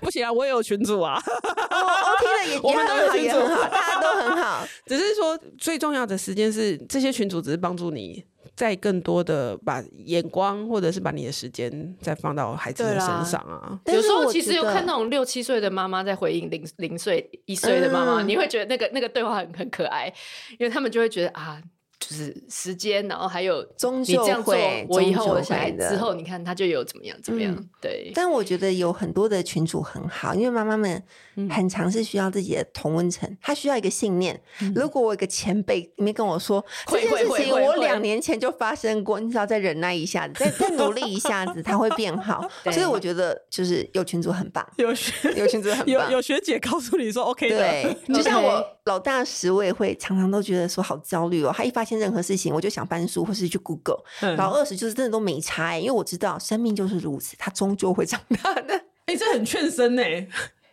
[0.00, 1.20] 不行啊，我也有群组啊。
[1.20, 4.64] OK 的也我们都很好，也很好，大家都很好。
[4.86, 8.24] 只是说最重要的时间是这些群组只是帮助你。
[8.56, 13.78] 再更多的把眼光，或者是把你的时间再放到孩子的身上啊。
[13.86, 20.12] 有时候其实有看那种六七岁的妈妈在回应零零岁一岁的妈妈，嗯，你会觉得那个那个对话很很可爱，
[20.58, 21.60] 因为他们就会觉得啊。
[22.00, 24.54] 就是时间，然后还有你这样做，
[24.88, 27.52] 我以后我小孩之后，你看他就有怎么样怎么样。
[27.52, 31.02] 嗯、对，但我觉得有很多的群主很好，因为妈妈们
[31.50, 34.40] 很常是需要自己的同温层，他需要一个信念。
[34.62, 42.48] 嗯、如果我有一个前辈里面跟我说这件事情，我两年前就发生过，你只要再忍耐一下子，再 再努力一下子，他会变好。
[42.70, 47.58] 所以我觉得就是有群主很棒，有学有群主很棒，有有学姐告诉你说 OK 的。
[47.58, 54.02] 对， 就像我老大时，我也会常常都觉得说好焦虑哦，他一发现任何事情，我就想翻书或是去 Google。
[54.36, 58.74] 老二十就是真的都没差，因为我知道生命就是如此，他终究会长大的。
[59.06, 60.02] 哎、欸，这很劝生呢。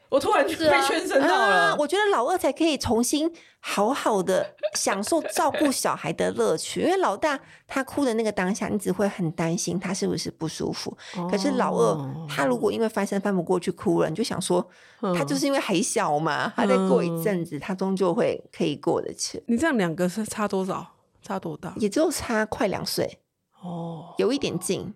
[0.08, 1.76] 我突然就被劝生到了、啊啊。
[1.80, 7.38] 我觉得老二才可以重新好好的享受照顾小孩的乐趣，因为老大
[7.68, 10.96] 他哭的那个当下，你只会很担心他是不是不舒服。
[11.18, 14.66] 哦、可是老二他如果因为翻身翻不过去哭了，你就想说
[15.02, 19.44] 他就是因为还小嘛，他再过一阵子，他终究会可以过得去。
[19.48, 20.95] 你这样两个是差多少？
[21.26, 21.74] 差多大？
[21.78, 23.20] 也就差快两岁
[23.64, 24.94] 哦，有一点近。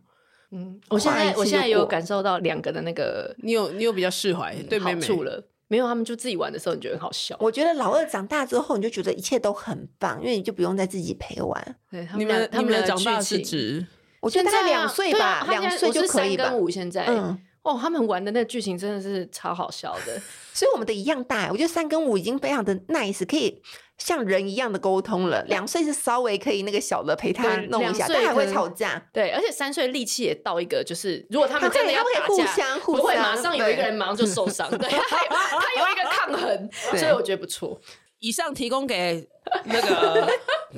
[0.52, 5.44] 嗯，我现在我现在有感受到两个的那个，你有你有比较释怀对妹妹了。
[5.68, 7.38] 没有，他们就自己玩的时候，你觉得很好笑。
[7.40, 11.76] 我觉得老二长大之后，你就觉得一切都很棒，因为你就不用再自己陪玩。
[11.92, 13.86] 对，他们你们他们的长大是指，
[14.22, 16.46] 我觉得大概两岁吧，两岁就可以吧。
[16.46, 20.20] 三跟五现在，嗯，哦，他们玩的那个剧情真的是超好笑的。
[20.52, 23.62] 所以我们的一样大，我觉得三跟五已经非常的 nice，可以。
[24.00, 29.02] 像人一样的沟通了，两岁是稍微可以那个小的陪他弄一下，但还会吵架。
[29.14, 34.70] 对，而且三岁力气也到一个，就是如果他们真的要打架，互相互相不会马上有一个人马上就受伤。
[34.70, 37.80] 对，他有他有一个抗衡， 所以我觉得不错。
[38.20, 39.26] 以上提供给
[39.66, 40.28] 那个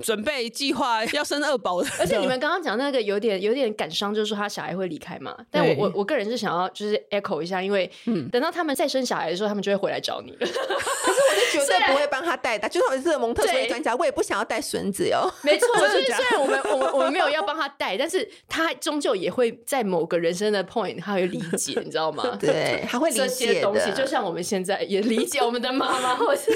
[0.02, 5.36] 准备计划要生二宝的， 而且你们刚刚讲那个有点有点感伤，就是说他小孩会离开嘛。
[5.50, 7.90] 但我我我个人是想要就是 echo 一下，因为
[8.32, 10.38] 等到他们再生小孩的时候，他们就会回来找你了。
[10.42, 15.30] 可是我就绝对不会帮他带的，就算我是蒙特梭利专家，我也不想要带孙子哟。
[15.42, 22.38] 没错，就是虽然我们我们我们没有要帮他带，但是他终究也会在某个人生的 point，他会理解，你知道吗？
[22.40, 26.52] 对，他会理解这些东西，就像我们现在也理解我们的妈妈，或是。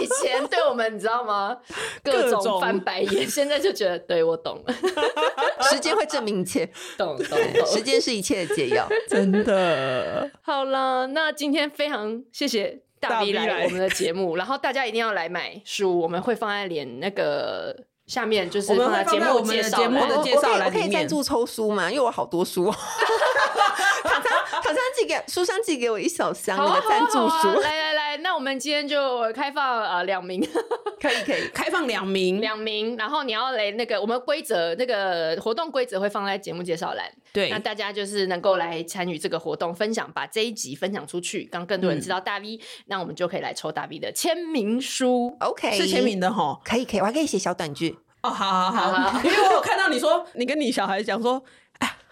[0.00, 1.31] 以前对我们，你知道吗？
[2.02, 4.74] 各种翻白眼， 现在就觉得对我懂了。
[5.70, 7.66] 时间会证明一切，懂懂懂。
[7.66, 10.30] 时间是一切的解药，真的。
[10.42, 17.76] 好了，那今天非常谢谢大 V 来我们的节目，然后大家一定要来买书，我们会放在连那个
[18.06, 20.66] 下面，就是放在节目介绍的介绍栏里面。
[20.66, 21.90] 我可以赞助抽书吗？
[21.90, 22.72] 因为我好多书。
[24.04, 27.91] 唐唐唐三寄给书商寄给我一小箱那个赞助书，来来来，
[28.32, 30.40] 那我们今天就开放呃两名，
[30.98, 31.48] 可以可以。
[31.52, 32.40] 开放两名。
[32.40, 51.44] 两名，然后你要来那个我们规则那个活动规则会放在节目介绍栏，对，那大家就是能够来参与这个活动，分享把这一集分享出去，让更多人知道大 V，那我们就可以来抽大 V 的签名书，OK，是签名的哈，可以可以，我还可以写小短句哦，好好好， 因为我有看到你说你跟你小孩讲说。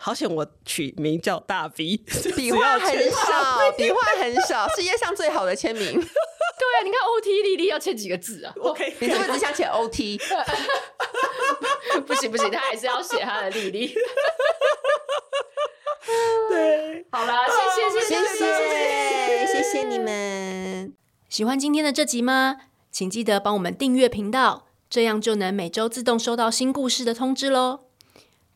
[0.03, 1.98] 好险我取名叫大 B，
[2.34, 5.92] 笔画很少，笔画很少，世界上最好的签名。
[6.01, 10.18] 对啊，你看 O T 丽丽要签几个字啊？OK，你是不是只想写 O T？
[12.07, 13.94] 不行不行，他还是要写他的丽丽。
[16.48, 20.94] 对，好啦，谢谢谢谢谢谢谢谢你们。
[21.28, 22.57] 喜欢今天的这集吗？
[22.90, 27.89] 请记得帮我们订阅频道，这样就能每周自动收到新故事的通知喽。